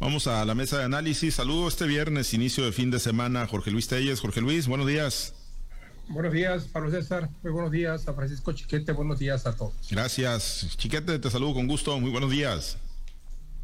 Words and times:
Vamos 0.00 0.26
a 0.26 0.46
la 0.46 0.54
mesa 0.54 0.78
de 0.78 0.84
análisis. 0.84 1.34
Saludo 1.34 1.68
este 1.68 1.86
viernes, 1.86 2.32
inicio 2.32 2.64
de 2.64 2.72
fin 2.72 2.90
de 2.90 2.98
semana, 2.98 3.46
Jorge 3.46 3.70
Luis 3.70 3.86
Telles. 3.86 4.20
Jorge 4.20 4.40
Luis, 4.40 4.66
buenos 4.66 4.86
días. 4.86 5.34
Buenos 6.08 6.32
días, 6.32 6.64
Pablo 6.64 6.90
César. 6.90 7.28
Muy 7.42 7.52
buenos 7.52 7.70
días 7.70 8.08
a 8.08 8.14
Francisco 8.14 8.52
Chiquete. 8.52 8.92
Buenos 8.92 9.18
días 9.18 9.46
a 9.46 9.54
todos. 9.54 9.74
Gracias. 9.90 10.74
Chiquete, 10.78 11.18
te 11.18 11.30
saludo 11.30 11.52
con 11.52 11.66
gusto. 11.66 12.00
Muy 12.00 12.10
buenos 12.10 12.30
días. 12.30 12.78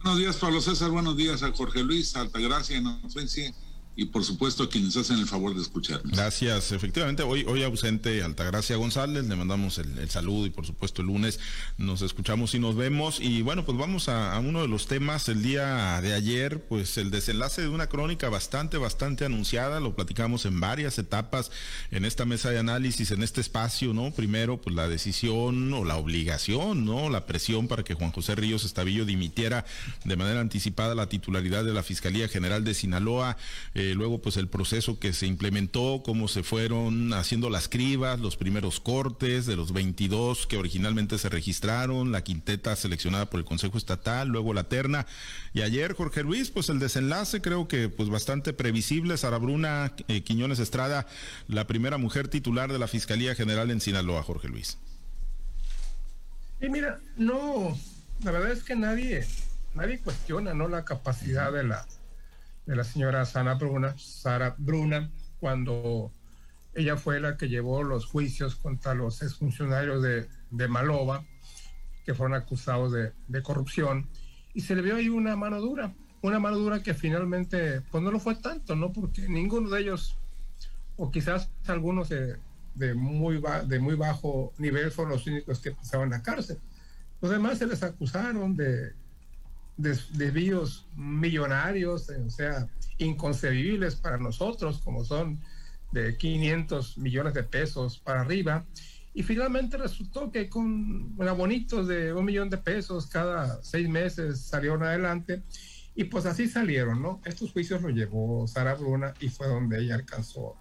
Buenos 0.04 0.19
días, 0.19 0.37
Pablo 0.37 0.61
César. 0.61 0.91
Buenos 0.91 1.17
días 1.17 1.43
a 1.43 1.51
Jorge 1.53 1.83
Luis, 1.83 2.14
Altagracia, 2.14 2.76
Inocencia 2.76 3.54
y 3.97 4.04
por 4.04 4.24
supuesto 4.24 4.69
quienes 4.69 4.94
hacen 4.97 5.19
el 5.19 5.26
favor 5.26 5.54
de 5.54 5.63
escucharnos. 5.63 6.13
Gracias, 6.13 6.71
efectivamente, 6.71 7.22
hoy, 7.22 7.45
hoy 7.49 7.63
ausente 7.63 8.22
Altagracia 8.22 8.76
González, 8.76 9.24
le 9.24 9.37
mandamos 9.37 9.78
el, 9.78 10.10
saludo 10.10 10.46
y 10.46 10.51
por 10.51 10.67
supuesto 10.67 11.01
el 11.01 11.08
lunes 11.08 11.40
nos 11.78 12.03
escuchamos 12.03 12.54
y 12.54 12.59
nos 12.59 12.77
vemos 12.77 13.21
y 13.21 13.40
bueno, 13.40 13.64
pues 13.64 13.78
vamos 13.78 14.10
a, 14.10 14.38
uno 14.38 14.60
de 14.60 14.69
los 14.69 14.87
temas 14.87 15.28
el 15.31 15.42
día 15.42 16.01
de 16.02 16.12
ayer, 16.12 16.62
pues 16.69 16.98
el 16.98 17.10
desenlace 17.10 17.62
de 17.62 17.69
una 17.69 17.87
crónica 17.87 18.28
bastante, 18.28 18.77
bastante 18.77 19.24
anunciada, 19.24 19.80
lo 19.80 19.97
platicamos 19.97 20.44
en 20.44 20.60
varias 20.60 20.98
etapas 20.98 21.50
en 21.91 22.05
esta 22.05 22.27
mesa 22.27 22.50
de 22.50 22.58
análisis, 22.58 23.10
en 23.12 23.22
este 23.22 23.41
espacio, 23.41 23.94
¿no? 23.94 24.10
Primero, 24.10 24.60
pues 24.60 24.77
la 24.77 24.88
decisión 24.88 25.72
o 25.72 25.84
la 25.84 25.97
obligación, 25.97 26.84
¿no? 26.84 27.08
La 27.08 27.24
presión 27.24 27.66
para 27.66 27.83
que 27.83 27.94
Juan 27.94 28.12
José 28.12 28.34
Ríos 28.34 28.64
Estavillo 28.64 29.06
dimitiera 29.06 29.64
de 30.05 30.16
manera 30.16 30.41
anticipada 30.41 30.94
la 30.94 31.08
titularidad 31.08 31.64
de 31.64 31.72
la 31.72 31.83
Fiscalía 31.83 32.28
General 32.28 32.62
de 32.62 32.74
Sinaloa. 32.74 33.38
Eh, 33.74 33.85
eh, 33.86 33.95
luego 33.95 34.20
pues 34.20 34.36
el 34.36 34.48
proceso 34.48 34.98
que 34.98 35.12
se 35.12 35.26
implementó, 35.26 36.02
cómo 36.04 36.27
se 36.27 36.42
fueron 36.42 37.12
haciendo 37.12 37.50
las 37.50 37.68
cribas, 37.68 38.18
los 38.18 38.36
primeros 38.36 38.80
cortes 38.80 39.46
de 39.46 39.54
los 39.54 39.72
22 39.72 40.46
que 40.46 40.56
originalmente 40.56 41.18
se 41.18 41.28
registraron, 41.28 42.10
la 42.10 42.24
quinteta 42.24 42.74
seleccionada 42.74 43.30
por 43.30 43.38
el 43.38 43.46
Consejo 43.46 43.78
Estatal, 43.78 44.28
luego 44.28 44.54
la 44.54 44.64
terna. 44.64 45.06
Y 45.54 45.62
ayer, 45.62 45.94
Jorge 45.94 46.22
Luis, 46.24 46.50
pues 46.50 46.68
el 46.68 46.80
desenlace 46.80 47.41
creo 47.41 47.68
que 47.68 47.88
pues 47.88 48.08
bastante 48.08 48.52
previsible. 48.52 49.16
Sara 49.16 49.38
Bruna 49.38 49.92
eh, 50.08 50.22
Quiñones 50.22 50.58
Estrada, 50.58 51.06
la 51.46 51.66
primera 51.66 51.96
mujer 51.96 52.28
titular 52.28 52.72
de 52.72 52.78
la 52.78 52.89
Fiscalía 52.89 53.34
General 53.34 53.70
en 53.70 53.80
Sinaloa, 53.80 54.22
Jorge 54.22 54.48
Luis. 54.48 54.78
Y 56.61 56.68
mira, 56.68 56.98
no, 57.16 57.78
la 58.24 58.30
verdad 58.33 58.50
es 58.50 58.64
que 58.64 58.74
nadie, 58.74 59.27
nadie 59.74 60.00
cuestiona 60.00 60.55
¿no? 60.55 60.66
la 60.66 60.84
capacidad 60.84 61.52
de 61.52 61.64
la 61.64 61.86
de 62.67 62.77
la 62.77 62.84
señora 62.84 63.25
Sara 63.25 63.55
Bruna, 63.55 63.97
Sara 63.97 64.55
Bruna, 64.59 65.11
cuando 65.41 66.12
ella 66.75 66.97
fue 66.97 67.20
la 67.20 67.36
que 67.36 67.48
llevó 67.48 67.83
los 67.83 68.06
juicios 68.06 68.56
contra 68.56 68.95
los 68.95 69.23
exfuncionarios 69.23 70.03
de, 70.03 70.28
de 70.50 70.69
Malova, 70.69 71.25
que 72.05 72.14
fueron 72.14 72.34
acusados 72.34 72.92
de, 72.92 73.12
de, 73.28 73.42
corrupción, 73.42 74.08
y 74.53 74.61
se 74.61 74.75
le 74.75 74.83
vio 74.83 74.97
ahí 74.97 75.08
una 75.08 75.36
mano 75.36 75.61
dura, 75.61 75.95
una 76.23 76.39
mano 76.39 76.58
dura 76.58 76.83
que 76.83 76.95
finalmente, 76.95 77.81
pues 77.91 78.03
no 78.03 78.11
lo 78.11 78.20
fue 78.20 78.34
tanto, 78.36 78.75
¿no? 78.77 78.92
Porque 78.92 79.28
ninguno 79.28 79.70
de 79.70 79.80
ellos, 79.80 80.19
o 80.97 81.11
quizás 81.11 81.51
algunos 81.67 82.08
de, 82.08 82.36
de 82.75 82.95
muy, 82.95 83.42
de 83.67 83.78
muy 83.78 83.95
bajo 83.95 84.53
nivel, 84.58 84.91
fueron 84.91 85.12
los 85.12 85.27
únicos 85.27 85.61
que 85.61 85.73
pisaban 85.73 86.11
la 86.11 86.23
cárcel. 86.23 86.58
Los 87.20 87.30
demás 87.30 87.58
se 87.58 87.67
les 87.67 87.83
acusaron 87.83 88.56
de 88.56 88.92
desvíos 89.77 90.86
millonarios, 90.96 92.08
eh, 92.10 92.22
o 92.27 92.30
sea, 92.30 92.69
inconcebibles 92.98 93.96
para 93.96 94.18
nosotros, 94.18 94.80
como 94.83 95.05
son 95.05 95.41
de 95.92 96.16
500 96.16 96.98
millones 96.98 97.34
de 97.34 97.42
pesos 97.42 97.98
para 97.98 98.22
arriba. 98.22 98.64
Y 99.14 99.22
finalmente 99.22 99.78
resultó 99.78 100.30
que 100.30 100.48
con 100.48 101.16
abonitos 101.27 101.88
de 101.88 102.12
un 102.12 102.24
millón 102.24 102.50
de 102.50 102.58
pesos 102.58 103.06
cada 103.06 103.62
seis 103.62 103.88
meses 103.88 104.41
salieron 104.41 104.83
adelante. 104.83 105.42
Y 105.94 106.05
pues 106.05 106.27
así 106.27 106.48
salieron, 106.48 107.00
¿no? 107.00 107.22
Estos 107.24 107.52
juicios 107.52 107.80
los 107.80 107.94
llevó 107.94 108.46
Sara 108.46 108.74
Bruna 108.74 109.14
y 109.20 109.30
fue 109.30 109.48
donde 109.48 109.80
ella 109.80 109.94
alcanzó, 109.94 110.55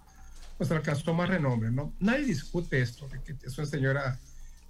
pues 0.56 0.70
alcanzó 0.70 1.12
más 1.12 1.28
renombre, 1.28 1.70
¿no? 1.70 1.92
Nadie 2.00 2.24
discute 2.24 2.80
esto, 2.80 3.06
que 3.22 3.36
es 3.46 3.58
una 3.58 3.66
señora 3.66 4.18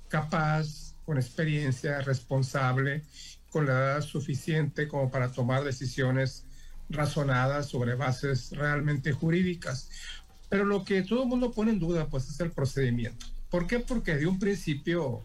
capaz, 0.08 0.96
con 1.04 1.16
experiencia, 1.16 2.00
responsable 2.00 3.04
con 3.56 3.64
la 3.64 3.72
edad 3.72 4.02
suficiente 4.02 4.86
como 4.86 5.10
para 5.10 5.32
tomar 5.32 5.64
decisiones 5.64 6.44
razonadas 6.90 7.70
sobre 7.70 7.94
bases 7.94 8.50
realmente 8.50 9.12
jurídicas. 9.12 9.88
Pero 10.50 10.66
lo 10.66 10.84
que 10.84 11.00
todo 11.00 11.22
el 11.22 11.28
mundo 11.30 11.52
pone 11.52 11.70
en 11.70 11.78
duda, 11.78 12.06
pues, 12.06 12.28
es 12.28 12.38
el 12.40 12.50
procedimiento. 12.50 13.24
¿Por 13.48 13.66
qué? 13.66 13.80
Porque 13.80 14.16
de 14.16 14.26
un 14.26 14.38
principio, 14.38 15.24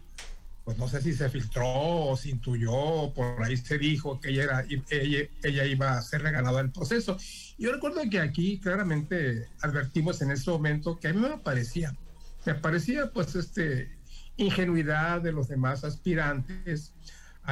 pues 0.63 0.77
no 0.77 0.87
sé 0.87 1.01
si 1.01 1.11
se 1.11 1.29
filtró 1.29 1.67
o 1.67 2.15
se 2.15 2.29
intuyó, 2.29 3.11
por 3.13 3.43
ahí 3.43 3.57
se 3.57 3.77
dijo 3.77 4.21
que 4.21 4.29
ella, 4.29 4.65
ella, 5.43 5.65
iba 5.65 5.97
a 5.97 6.01
ser 6.01 6.21
regalada 6.21 6.59
del 6.59 6.71
proceso. 6.71 7.17
Yo 7.57 7.73
recuerdo 7.73 7.99
que 8.09 8.21
aquí 8.21 8.61
claramente 8.61 9.49
advertimos 9.59 10.21
en 10.21 10.31
ese 10.31 10.49
momento 10.49 10.97
que 10.97 11.09
a 11.09 11.13
mí 11.13 11.19
me 11.19 11.37
parecía, 11.37 11.93
me 12.45 12.55
parecía 12.55 13.11
pues 13.11 13.35
este 13.35 13.91
ingenuidad 14.37 15.19
de 15.19 15.33
los 15.33 15.49
demás 15.49 15.83
aspirantes, 15.83 16.93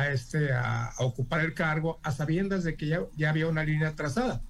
a, 0.02 0.12
este, 0.12 0.52
a, 0.54 0.94
ocupar 1.00 1.42
el 1.42 1.54
cargo 1.54 2.00
a 2.04 2.12
sabiendas 2.12 2.64
de 2.64 2.76
que 2.76 2.88
ya, 2.88 3.02
ya 3.16 3.30
había 3.30 3.48
una 3.48 3.64
línea 3.64 3.96
trazada. 3.96 4.42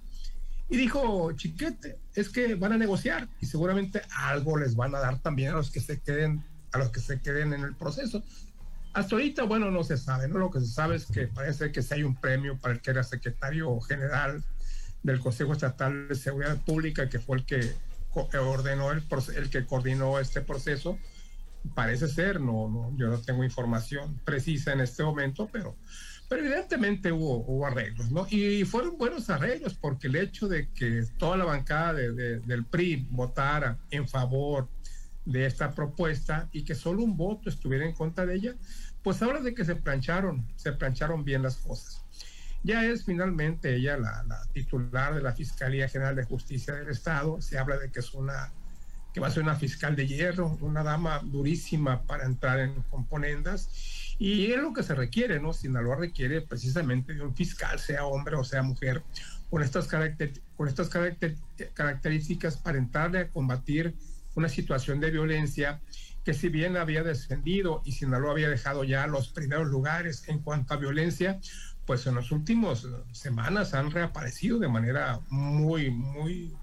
Y 0.69 0.77
dijo 0.77 1.31
Chiquete, 1.33 1.97
es 2.13 2.29
que 2.29 2.55
van 2.55 2.73
a 2.73 2.77
negociar 2.77 3.27
y 3.41 3.47
seguramente 3.47 4.01
algo 4.15 4.57
les 4.57 4.75
van 4.75 4.93
a 4.93 4.99
dar 4.99 5.19
también 5.19 5.51
a 5.51 5.57
los 5.57 5.71
que 5.71 5.79
se 5.79 5.99
queden, 5.99 6.43
a 6.71 6.77
los 6.77 6.89
que 6.89 6.99
se 6.99 7.19
queden 7.21 7.53
en 7.53 7.61
el 7.61 7.75
proceso. 7.75 8.23
Hasta 8.93 9.15
ahorita, 9.15 9.43
bueno, 9.43 9.71
no 9.71 9.83
se 9.83 9.97
sabe, 9.97 10.27
¿no? 10.27 10.37
Lo 10.37 10.51
que 10.51 10.59
se 10.59 10.67
sabe 10.67 10.95
es 10.95 11.05
que 11.05 11.27
parece 11.27 11.71
que 11.71 11.81
si 11.81 11.95
hay 11.95 12.03
un 12.03 12.15
premio 12.15 12.57
para 12.57 12.73
el 12.73 12.81
que 12.81 12.91
era 12.91 13.03
secretario 13.03 13.79
general 13.81 14.43
del 15.03 15.19
Consejo 15.19 15.53
Estatal 15.53 16.07
de 16.07 16.15
Seguridad 16.15 16.57
Pública, 16.57 17.09
que 17.09 17.19
fue 17.19 17.37
el 17.37 17.45
que 17.45 17.73
ordenó 18.37 18.91
el, 18.91 19.03
el 19.35 19.49
que 19.49 19.65
coordinó 19.65 20.19
este 20.19 20.41
proceso, 20.41 20.97
parece 21.75 22.07
ser, 22.07 22.39
no, 22.39 22.69
no, 22.69 22.95
yo 22.97 23.07
no 23.07 23.19
tengo 23.19 23.43
información 23.43 24.19
precisa 24.23 24.73
en 24.73 24.81
este 24.81 25.03
momento, 25.03 25.49
pero, 25.51 25.75
pero 26.27 26.41
evidentemente 26.41 27.11
hubo, 27.11 27.65
arreglos, 27.65 28.11
¿no? 28.11 28.27
Y 28.29 28.63
fueron 28.65 28.97
buenos 28.97 29.29
arreglos 29.29 29.75
porque 29.75 30.07
el 30.07 30.15
hecho 30.15 30.47
de 30.47 30.69
que 30.69 31.03
toda 31.17 31.37
la 31.37 31.45
bancada 31.45 31.93
de, 31.93 32.39
del 32.39 32.65
PRI 32.65 33.07
votara 33.09 33.77
en 33.91 34.07
favor 34.07 34.69
de 35.25 35.45
esta 35.45 35.71
propuesta 35.73 36.49
y 36.51 36.63
que 36.63 36.75
solo 36.75 37.03
un 37.03 37.15
voto 37.15 37.49
estuviera 37.49 37.85
en 37.85 37.93
contra 37.93 38.25
de 38.25 38.35
ella, 38.35 38.55
pues 39.03 39.21
habla 39.21 39.41
de 39.41 39.53
que 39.53 39.65
se 39.65 39.75
plancharon, 39.75 40.47
se 40.55 40.71
plancharon 40.73 41.23
bien 41.23 41.43
las 41.43 41.57
cosas. 41.57 42.03
Ya 42.63 42.83
es 42.83 43.05
finalmente 43.05 43.75
ella 43.75 43.97
la, 43.97 44.23
la 44.27 44.41
titular 44.51 45.15
de 45.15 45.21
la 45.21 45.33
Fiscalía 45.33 45.87
General 45.87 46.15
de 46.15 46.25
Justicia 46.25 46.73
del 46.73 46.89
Estado, 46.89 47.41
se 47.41 47.57
habla 47.57 47.77
de 47.77 47.89
que 47.89 47.99
es 47.99 48.13
una 48.13 48.51
que 49.13 49.19
va 49.19 49.27
a 49.27 49.31
ser 49.31 49.43
una 49.43 49.55
fiscal 49.55 49.95
de 49.95 50.07
hierro, 50.07 50.57
una 50.61 50.83
dama 50.83 51.19
durísima 51.23 52.03
para 52.03 52.25
entrar 52.25 52.59
en 52.59 52.81
componendas. 52.89 53.69
Y 54.19 54.51
es 54.51 54.61
lo 54.61 54.73
que 54.73 54.83
se 54.83 54.95
requiere, 54.95 55.39
¿no? 55.39 55.53
Sinaloa 55.53 55.95
requiere 55.95 56.41
precisamente 56.41 57.13
de 57.13 57.21
un 57.21 57.35
fiscal, 57.35 57.79
sea 57.79 58.05
hombre 58.05 58.35
o 58.35 58.43
sea 58.43 58.61
mujer, 58.61 59.01
con 59.49 59.63
estas, 59.63 59.87
con 60.55 60.67
estas 60.67 60.89
características 61.73 62.57
para 62.57 62.77
entrarle 62.77 63.19
a 63.19 63.27
combatir 63.29 63.95
una 64.35 64.49
situación 64.49 64.99
de 64.99 65.09
violencia 65.09 65.81
que 66.23 66.33
si 66.33 66.49
bien 66.49 66.77
había 66.77 67.01
descendido 67.01 67.81
y 67.85 67.93
Sinaloa 67.93 68.31
había 68.31 68.49
dejado 68.49 68.83
ya 68.83 69.07
los 69.07 69.29
primeros 69.29 69.67
lugares 69.67 70.27
en 70.27 70.39
cuanto 70.39 70.73
a 70.73 70.77
violencia, 70.77 71.39
pues 71.85 72.05
en 72.05 72.15
las 72.15 72.31
últimas 72.31 72.85
semanas 73.13 73.73
han 73.73 73.89
reaparecido 73.89 74.59
de 74.59 74.67
manera 74.67 75.21
muy, 75.29 75.89
muy, 75.89 76.53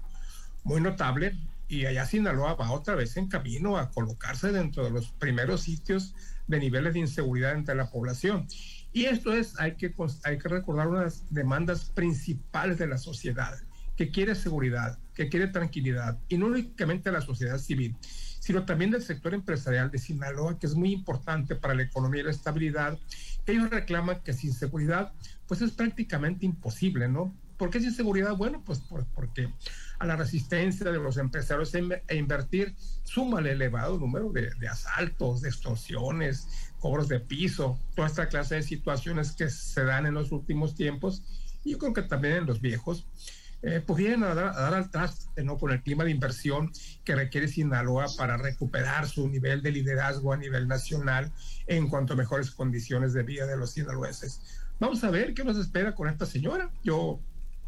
muy 0.63 0.79
notable 0.79 1.35
y 1.67 1.85
allá 1.85 2.05
Sinaloa 2.05 2.55
va 2.55 2.71
otra 2.71 2.95
vez 2.95 3.17
en 3.17 3.27
camino 3.27 3.77
a 3.77 3.89
colocarse 3.91 4.51
dentro 4.51 4.83
de 4.83 4.91
los 4.91 5.11
primeros 5.11 5.61
sitios 5.61 6.15
de 6.47 6.59
niveles 6.59 6.93
de 6.93 6.99
inseguridad 6.99 7.53
entre 7.53 7.75
la 7.75 7.89
población. 7.89 8.47
Y 8.93 9.05
esto 9.05 9.33
es, 9.33 9.59
hay 9.59 9.75
que, 9.75 9.93
hay 10.23 10.37
que 10.37 10.49
recordar 10.49 10.87
unas 10.87 11.31
demandas 11.33 11.89
principales 11.89 12.77
de 12.77 12.87
la 12.87 12.97
sociedad, 12.97 13.57
que 13.95 14.11
quiere 14.11 14.33
seguridad, 14.33 14.97
que 15.13 15.29
quiere 15.29 15.47
tranquilidad, 15.47 16.17
y 16.29 16.37
no 16.37 16.47
únicamente 16.47 17.11
la 17.11 17.21
sociedad 17.21 17.57
civil, 17.57 17.95
sino 18.39 18.65
también 18.65 18.91
del 18.91 19.01
sector 19.01 19.33
empresarial 19.33 19.91
de 19.91 19.97
Sinaloa, 19.97 20.57
que 20.57 20.67
es 20.67 20.75
muy 20.75 20.93
importante 20.93 21.55
para 21.55 21.73
la 21.73 21.83
economía 21.83 22.21
y 22.21 22.25
la 22.25 22.31
estabilidad. 22.31 22.97
Ellos 23.45 23.69
reclaman 23.69 24.21
que 24.23 24.33
sin 24.33 24.53
seguridad, 24.53 25.11
pues 25.47 25.61
es 25.61 25.71
prácticamente 25.71 26.45
imposible, 26.45 27.09
¿no? 27.09 27.35
¿Por 27.57 27.71
qué 27.71 27.79
sin 27.79 27.93
seguridad? 27.93 28.35
Bueno, 28.35 28.61
pues 28.63 28.79
porque 29.15 29.51
a 29.99 30.05
la 30.05 30.15
resistencia 30.15 30.91
de 30.91 30.99
los 30.99 31.17
empresarios 31.17 31.73
e 31.73 32.15
invertir 32.15 32.75
suma 33.03 33.39
el 33.39 33.47
elevado 33.47 33.97
número 33.97 34.31
de, 34.31 34.67
asaltos, 34.67 35.41
de 35.41 35.49
extorsiones, 35.49 36.47
cobros 36.79 37.07
de 37.07 37.19
piso, 37.19 37.79
toda 37.95 38.07
esta 38.07 38.27
clase 38.27 38.55
de 38.55 38.63
situaciones 38.63 39.31
que 39.31 39.49
se 39.49 39.83
dan 39.83 40.05
en 40.05 40.13
los 40.13 40.31
últimos 40.31 40.75
tiempos 40.75 41.23
y 41.63 41.71
yo 41.71 41.79
creo 41.79 41.93
que 41.93 42.03
también 42.03 42.35
en 42.35 42.45
los 42.45 42.61
viejos. 42.61 43.07
Eh, 43.63 43.81
pudieran 43.81 44.21
dar, 44.21 44.35
dar, 44.35 44.73
al 44.75 44.91
traste 44.91 45.43
¿no? 45.43 45.57
con 45.57 45.71
el 45.71 45.81
clima 45.81 46.03
de 46.03 46.11
inversión 46.11 46.71
que 47.03 47.15
requiere 47.15 47.47
Sinaloa 47.47 48.05
para 48.15 48.37
recuperar 48.37 49.07
su 49.07 49.27
nivel 49.27 49.63
de 49.63 49.71
liderazgo 49.71 50.31
a 50.31 50.37
nivel 50.37 50.67
nacional 50.67 51.33
en 51.65 51.87
cuanto 51.87 52.13
a 52.13 52.15
mejores 52.15 52.51
condiciones 52.51 53.13
de 53.13 53.23
vida 53.23 53.47
de 53.47 53.57
los 53.57 53.71
sinaloenses. 53.71 54.41
vamos 54.79 55.03
a 55.03 55.09
ver 55.09 55.33
qué 55.33 55.43
nos 55.43 55.57
espera 55.57 55.95
con 55.95 56.07
esta 56.07 56.27
señora. 56.27 56.71
Yo, 56.83 57.19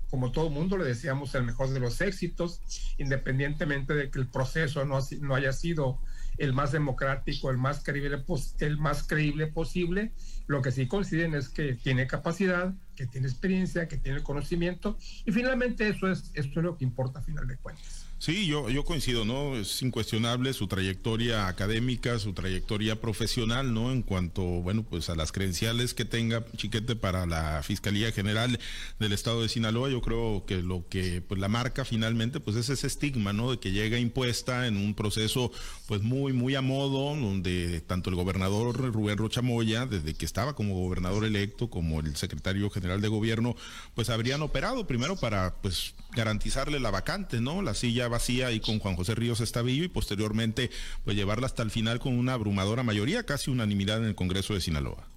como 0.09 0.31
todo 0.31 0.49
mundo, 0.49 0.77
le 0.77 0.85
deseamos 0.85 1.35
el 1.35 1.43
mejor 1.43 1.69
de 1.69 1.79
los 1.79 2.01
éxitos, 2.01 2.61
independientemente 2.97 3.93
de 3.93 4.09
que 4.09 4.19
el 4.19 4.27
proceso 4.27 4.85
no, 4.85 4.99
no 5.21 5.35
haya 5.35 5.53
sido 5.53 5.99
el 6.37 6.53
más 6.53 6.71
democrático, 6.71 7.51
el 7.51 7.57
más 7.57 7.83
creíble, 7.83 8.23
el 8.59 8.77
más 8.77 9.03
creíble 9.03 9.47
posible. 9.47 10.13
Lo 10.47 10.61
que 10.61 10.71
sí 10.71 10.87
coinciden 10.87 11.35
es 11.35 11.49
que 11.49 11.73
tiene 11.73 12.07
capacidad, 12.07 12.73
que 12.95 13.05
tiene 13.05 13.27
experiencia, 13.27 13.87
que 13.87 13.97
tiene 13.97 14.23
conocimiento 14.23 14.97
y 15.25 15.31
finalmente 15.31 15.87
eso 15.87 16.09
es, 16.09 16.31
esto 16.33 16.59
es 16.59 16.65
lo 16.65 16.77
que 16.77 16.85
importa 16.85 17.19
a 17.19 17.23
final 17.23 17.47
de 17.47 17.57
cuentas. 17.57 17.98
Sí, 18.21 18.47
yo, 18.47 18.69
yo 18.69 18.83
coincido, 18.83 19.23
¿no? 19.23 19.55
Es 19.55 19.81
incuestionable 19.81 20.51
su 20.51 20.67
trayectoria 20.67 21.47
académica, 21.47 22.19
su 22.19 22.33
trayectoria 22.33 22.99
profesional, 22.99 23.73
¿no? 23.73 23.93
En 23.93 24.01
cuanto, 24.01 24.43
bueno, 24.43 24.83
pues 24.83 25.09
a 25.09 25.15
las 25.15 25.31
credenciales 25.31 25.93
que 25.93 26.03
tenga 26.03 26.43
Chiquete 26.57 26.97
para 26.97 27.25
la 27.25 27.63
Fiscalía 27.63 28.11
General 28.11 28.59
del 28.99 29.13
Estado 29.13 29.41
de 29.41 29.47
Sinaloa, 29.47 29.89
yo 29.89 30.01
creo 30.01 30.43
que 30.45 30.61
lo 30.61 30.85
que 30.89 31.21
pues 31.21 31.39
la 31.39 31.47
marca 31.47 31.85
finalmente, 31.85 32.41
pues 32.41 32.57
es 32.57 32.67
ese 32.67 32.87
estigma, 32.87 33.31
¿no? 33.31 33.51
De 33.51 33.59
que 33.59 33.71
llega 33.71 33.97
impuesta 33.97 34.67
en 34.67 34.75
un 34.75 34.95
proceso, 34.95 35.53
pues 35.87 36.01
muy, 36.01 36.33
muy 36.33 36.55
a 36.55 36.61
modo, 36.61 37.15
donde 37.15 37.79
tanto 37.79 38.09
el 38.09 38.17
gobernador 38.17 38.75
Rubén 38.93 39.17
Rochamoya, 39.17 39.85
desde 39.85 40.13
que 40.13 40.25
estaba 40.25 40.55
como 40.55 40.75
gobernador 40.75 41.23
electo, 41.23 41.69
como 41.69 42.01
el 42.01 42.17
secretario 42.17 42.69
general 42.69 42.99
de 42.99 43.07
gobierno, 43.07 43.55
pues 43.95 44.09
habrían 44.09 44.41
operado 44.41 44.87
primero 44.87 45.15
para, 45.15 45.55
pues, 45.61 45.95
garantizarle 46.11 46.81
la 46.81 46.91
vacante, 46.91 47.39
¿no? 47.39 47.61
La 47.61 47.73
silla 47.73 48.08
vacía 48.09 48.51
y 48.51 48.59
con 48.59 48.79
Juan 48.79 48.95
José 48.95 49.15
Ríos 49.15 49.39
Estavillo 49.39 49.85
y 49.85 49.87
posteriormente 49.87 50.69
pues 51.05 51.15
llevarla 51.15 51.47
hasta 51.47 51.63
el 51.63 51.71
final 51.71 51.99
con 51.99 52.17
una 52.17 52.33
abrumadora 52.33 52.83
mayoría, 52.83 53.25
casi 53.25 53.49
unanimidad 53.49 53.99
en 53.99 54.05
el 54.05 54.15
Congreso 54.15 54.53
de 54.53 54.61
Sinaloa. 54.61 55.07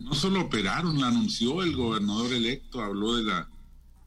No 0.00 0.14
solo 0.14 0.40
operaron, 0.42 1.00
la 1.00 1.08
anunció 1.08 1.62
el 1.62 1.76
gobernador 1.76 2.32
electo, 2.32 2.82
habló 2.82 3.14
de, 3.16 3.22
la, 3.22 3.48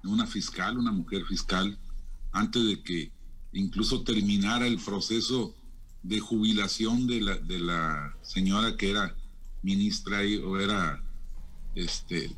de 0.04 0.10
una 0.10 0.28
fiscal, 0.28 0.78
una 0.78 0.92
mujer 0.92 1.24
fiscal, 1.26 1.78
antes 2.34 2.64
de 2.66 2.82
que 2.84 3.12
incluso 3.54 4.02
terminara 4.04 4.68
el 4.68 4.78
proceso 4.78 5.56
de 6.04 6.20
jubilación 6.20 7.08
de 7.08 7.22
la, 7.22 7.38
de 7.38 7.60
la 7.60 8.16
señora 8.22 8.76
que 8.76 8.92
era 8.92 9.16
ministra 9.64 10.20
o 10.46 10.60
era 10.60 11.02
este 11.76 12.32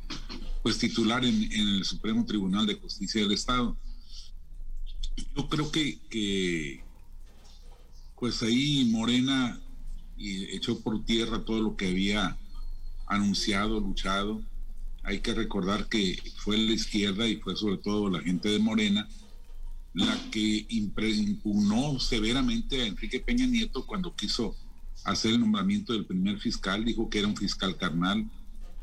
pues 0.63 0.77
titular 0.77 1.23
en 1.23 1.51
el 1.51 1.83
Supremo 1.85 2.25
Tribunal 2.25 2.65
de 2.65 2.75
Justicia 2.75 3.21
del 3.21 3.31
Estado 3.31 3.75
yo 5.35 5.47
creo 5.49 5.71
que, 5.71 6.83
pues 8.19 8.41
ahí 8.43 8.85
Morena 8.91 9.59
echó 10.17 10.81
por 10.81 11.03
tierra 11.05 11.43
todo 11.45 11.61
lo 11.61 11.75
que 11.75 11.87
había 11.87 12.37
anunciado, 13.07 13.79
luchado. 13.79 14.41
Hay 15.03 15.21
que 15.21 15.33
recordar 15.33 15.87
que 15.87 16.21
fue 16.37 16.57
la 16.57 16.73
izquierda 16.73 17.27
y 17.27 17.37
fue 17.37 17.55
sobre 17.55 17.77
todo 17.77 18.09
la 18.09 18.19
gente 18.19 18.49
de 18.49 18.59
Morena 18.59 19.07
la 19.93 20.15
que 20.31 20.65
impugnó 20.69 21.99
severamente 21.99 22.81
a 22.81 22.85
Enrique 22.85 23.19
Peña 23.19 23.47
Nieto 23.47 23.85
cuando 23.85 24.15
quiso 24.15 24.55
hacer 25.03 25.31
el 25.31 25.39
nombramiento 25.39 25.93
del 25.93 26.05
primer 26.05 26.39
fiscal, 26.39 26.85
dijo 26.85 27.09
que 27.09 27.19
era 27.19 27.27
un 27.27 27.35
fiscal 27.35 27.75
carnal 27.75 28.29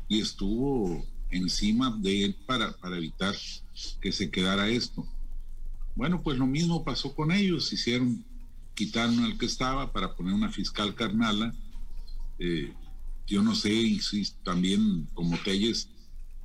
y 0.09 0.19
estuvo 0.19 1.05
encima 1.29 1.95
de 1.97 2.25
él 2.25 2.35
para, 2.45 2.75
para 2.77 2.97
evitar 2.97 3.35
que 4.01 4.11
se 4.11 4.29
quedara 4.29 4.69
esto. 4.69 5.07
Bueno, 5.97 6.21
pues 6.21 6.37
lo 6.37 6.45
mismo 6.45 6.83
pasó 6.83 7.15
con 7.15 7.31
ellos, 7.31 7.73
hicieron, 7.73 8.23
quitaron 8.75 9.23
al 9.23 9.35
que 9.35 9.47
estaba 9.47 9.91
para 9.91 10.13
poner 10.13 10.35
una 10.35 10.51
fiscal 10.51 10.93
carnala. 10.93 11.55
Eh, 12.37 12.71
yo 13.25 13.41
no 13.41 13.55
sé, 13.55 13.73
y 13.73 13.99
si 13.99 14.23
también 14.43 15.07
como 15.15 15.39
Telles, 15.39 15.89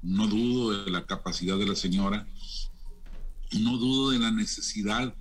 no 0.00 0.26
dudo 0.26 0.84
de 0.84 0.90
la 0.90 1.04
capacidad 1.04 1.58
de 1.58 1.66
la 1.66 1.75
señora, 1.75 2.26
no 3.60 3.76
dudo 3.76 4.12
de 4.12 4.20
la 4.20 4.31
necesidad 4.31 5.14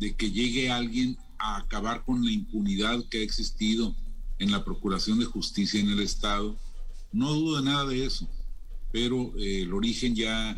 de 0.00 0.16
que 0.16 0.32
llegue 0.32 0.72
alguien 0.72 1.16
a 1.38 1.58
acabar 1.58 2.04
con 2.04 2.24
la 2.24 2.32
impunidad 2.32 3.04
que 3.10 3.18
ha 3.18 3.22
existido 3.22 3.94
en 4.40 4.50
la 4.50 4.64
Procuración 4.64 5.20
de 5.20 5.26
Justicia 5.26 5.78
en 5.78 5.88
el 5.88 6.00
Estado. 6.00 6.56
No 7.12 7.32
dudo 7.32 7.58
de 7.58 7.62
nada 7.62 7.86
de 7.86 8.06
eso, 8.06 8.28
pero 8.90 9.32
eh, 9.38 9.62
el 9.62 9.72
origen 9.72 10.16
ya 10.16 10.56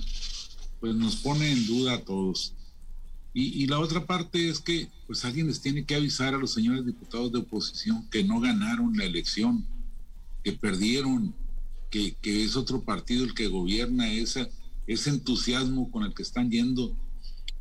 pues 0.81 0.95
nos 0.95 1.17
pone 1.17 1.53
en 1.53 1.67
duda 1.67 1.95
a 1.97 2.01
todos. 2.03 2.54
Y, 3.37 3.67
la 3.67 3.81
otra 3.81 4.07
parte 4.07 4.49
es 4.49 4.61
que 4.61 4.89
pues 5.09 5.25
alguien 5.25 5.49
les 5.49 5.61
tiene 5.61 5.85
que 5.85 5.97
avisar 5.97 6.35
a 6.35 6.39
los 6.39 6.53
señores 6.53 6.87
diputados 6.87 7.33
de 7.33 7.41
oposición 7.41 8.09
que 8.09 8.23
no 8.23 8.39
ganaron 8.39 8.97
la 8.97 9.05
elección, 9.05 9.67
que 10.45 10.53
perdieron, 10.53 11.35
que, 11.91 12.17
es 12.23 12.55
otro 12.55 12.85
partido 12.85 13.25
el 13.25 13.35
que 13.35 13.49
gobierna 13.49 14.09
esa, 14.09 14.49
ese 14.87 15.11
entusiasmo 15.11 15.91
con 15.91 16.05
el 16.05 16.15
que 16.15 16.23
están 16.23 16.49
yendo, 16.49 16.97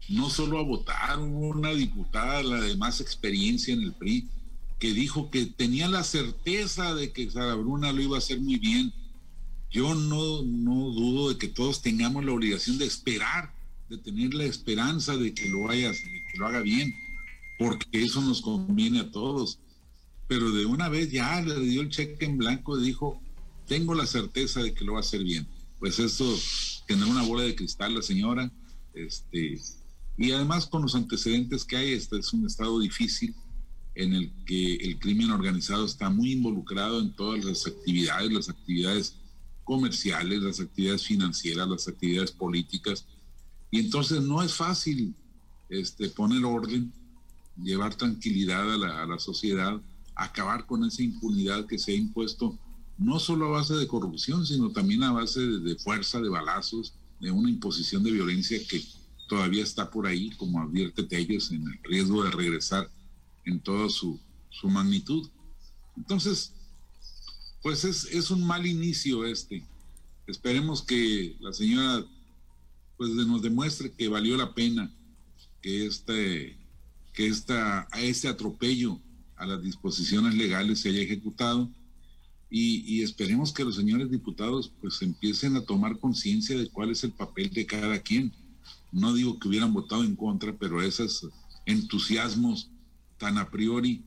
no 0.10 0.30
solo 0.30 0.60
a 0.60 0.64
votar, 0.64 1.18
hubo 1.18 1.48
una 1.48 1.72
diputada, 1.72 2.44
la 2.44 2.62
de 2.62 2.78
más 2.78 3.02
experiencia 3.02 3.74
en 3.74 3.82
el 3.82 3.94
PRI, 3.94 4.30
que 4.78 4.94
dijo 4.94 5.32
que 5.32 5.48
tenía 5.48 5.88
la 5.88 6.04
certeza 6.04 6.94
de 6.94 7.12
que 7.12 7.32
Sara 7.32 7.56
Bruna 7.56 7.92
lo 7.94 8.02
iba 8.02 8.18
a 8.18 8.20
hacer 8.20 8.40
muy 8.40 8.58
bien. 8.60 8.94
Yo 9.72 9.96
no, 9.96 10.44
no 10.44 10.92
dudo 10.92 11.30
de 11.30 11.38
que 11.40 11.48
todos 11.48 11.82
tengamos 11.82 12.24
la 12.24 12.34
obligación 12.34 12.78
de 12.78 12.86
esperar 12.86 13.63
de 13.94 14.00
tener 14.00 14.34
la 14.34 14.46
esperanza 14.46 15.16
de 15.18 15.34
que 15.34 15.50
lo, 15.50 15.64
vaya, 15.64 15.92
que 15.92 16.38
lo 16.40 16.48
haga 16.48 16.62
bien, 16.62 16.94
porque 17.60 17.86
eso 17.92 18.22
nos 18.22 18.42
conviene 18.42 19.00
a 19.02 19.12
todos. 19.12 19.60
Pero 20.28 20.52
de 20.52 20.66
una 20.66 20.90
vez 20.90 21.12
ya 21.12 21.42
le 21.42 21.60
dio 21.60 21.82
el 21.82 21.90
cheque 21.90 22.26
en 22.26 22.40
blanco 22.40 22.80
y 22.80 22.86
dijo, 22.86 23.22
tengo 23.68 23.94
la 23.94 24.08
certeza 24.08 24.64
de 24.64 24.74
que 24.74 24.84
lo 24.84 24.94
va 24.94 25.00
a 25.00 25.02
hacer 25.02 25.24
bien. 25.24 25.48
Pues 25.80 26.00
eso, 26.00 26.26
tener 26.88 27.06
una 27.06 27.22
bola 27.22 27.44
de 27.44 27.56
cristal 27.56 27.94
la 27.94 28.02
señora, 28.02 28.52
este, 28.96 29.60
y 30.18 30.32
además 30.32 30.66
con 30.66 30.82
los 30.82 30.96
antecedentes 30.96 31.64
que 31.64 31.78
hay, 31.78 31.94
este 31.94 32.18
es 32.18 32.34
un 32.34 32.48
estado 32.48 32.80
difícil 32.80 33.36
en 33.96 34.14
el 34.14 34.32
que 34.46 34.76
el 34.76 34.98
crimen 34.98 35.30
organizado 35.30 35.86
está 35.86 36.10
muy 36.10 36.32
involucrado 36.32 37.00
en 37.00 37.12
todas 37.12 37.46
las 37.46 37.68
actividades, 37.68 38.32
las 38.32 38.50
actividades 38.50 39.18
comerciales, 39.64 40.42
las 40.42 40.60
actividades 40.60 41.04
financieras, 41.04 41.68
las 41.68 41.88
actividades 41.88 42.32
políticas, 42.32 43.06
y 43.74 43.80
entonces 43.80 44.22
no 44.22 44.44
es 44.44 44.54
fácil 44.54 45.16
este, 45.68 46.08
poner 46.10 46.46
orden, 46.46 46.94
llevar 47.60 47.96
tranquilidad 47.96 48.72
a 48.72 48.78
la, 48.78 49.02
a 49.02 49.08
la 49.08 49.18
sociedad, 49.18 49.82
acabar 50.14 50.68
con 50.68 50.86
esa 50.86 51.02
impunidad 51.02 51.66
que 51.66 51.80
se 51.80 51.92
ha 51.92 51.96
impuesto, 51.96 52.56
no 53.00 53.18
solo 53.18 53.48
a 53.48 53.58
base 53.58 53.74
de 53.74 53.88
corrupción, 53.88 54.46
sino 54.46 54.70
también 54.70 55.02
a 55.02 55.12
base 55.12 55.40
de, 55.40 55.76
fuerza, 55.76 56.22
de 56.22 56.30
balazos, 56.30 56.94
de 57.20 57.32
una 57.32 57.50
imposición 57.50 58.04
de 58.04 58.12
violencia 58.12 58.60
que 58.68 58.80
todavía 59.28 59.64
está 59.64 59.90
por 59.90 60.06
ahí, 60.06 60.30
como 60.38 60.62
advierte 60.62 61.02
Tellos, 61.02 61.50
en 61.50 61.64
el 61.64 61.80
riesgo 61.82 62.24
de 62.24 62.30
regresar 62.30 62.92
en 63.44 63.60
toda 63.60 63.90
su, 63.90 64.20
su 64.52 64.70
magnitud. 64.70 65.28
Entonces, 65.98 66.54
pues 67.64 67.86
es, 67.86 68.06
es, 68.06 68.30
un 68.30 68.46
mal 68.46 68.68
inicio 68.68 69.26
este. 69.26 69.66
Esperemos 70.28 70.84
que 70.84 71.36
la 71.40 71.52
señora 71.54 72.06
pues 73.12 73.28
nos 73.28 73.42
demuestre 73.42 73.92
que 73.92 74.08
valió 74.08 74.38
la 74.38 74.54
pena 74.54 74.92
que 75.62 75.86
este 75.86 76.58
que 77.14 77.28
esta, 77.28 77.88
a 77.92 78.02
este 78.02 78.28
atropello 78.28 79.00
a 79.36 79.46
las 79.46 79.62
disposiciones 79.62 80.36
legales 80.36 80.80
se 80.80 80.90
haya 80.90 81.02
ejecutado 81.02 81.70
y, 82.50 83.02
esperemos 83.02 83.52
que 83.52 83.64
los 83.64 83.76
señores 83.76 84.12
diputados 84.12 84.72
pues 84.80 85.02
empiecen 85.02 85.56
a 85.56 85.66
tomar 85.66 85.98
conciencia 85.98 86.56
de 86.56 86.70
cuál 86.70 86.92
es 86.92 87.04
el 87.04 87.12
papel 87.12 87.50
de 87.50 87.66
cada 87.66 87.98
quien. 87.98 88.32
No 88.92 89.16
digo 89.16 89.40
que 89.40 89.48
hubieran 89.48 89.74
votado 89.74 90.04
en 90.04 90.16
contra, 90.16 90.56
pero 90.56 90.80
esos 90.80 91.28
entusiasmos 91.66 92.70
tan 93.18 93.40
a 93.40 93.50
priori 93.50 94.04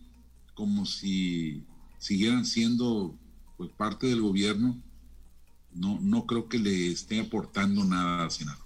como 0.55 0.87
si 0.87 1.65
siguieran 1.99 2.47
siendo 2.47 3.19
pues, 3.57 3.69
parte 3.73 4.07
del 4.07 4.21
gobierno, 4.21 4.81
no, 5.75 5.99
no 6.01 6.25
creo 6.25 6.49
que 6.49 6.61
le 6.61 6.93
esté 6.93 7.19
aportando 7.19 7.83
nada 7.85 8.27
a 8.27 8.31
Senado. 8.31 8.66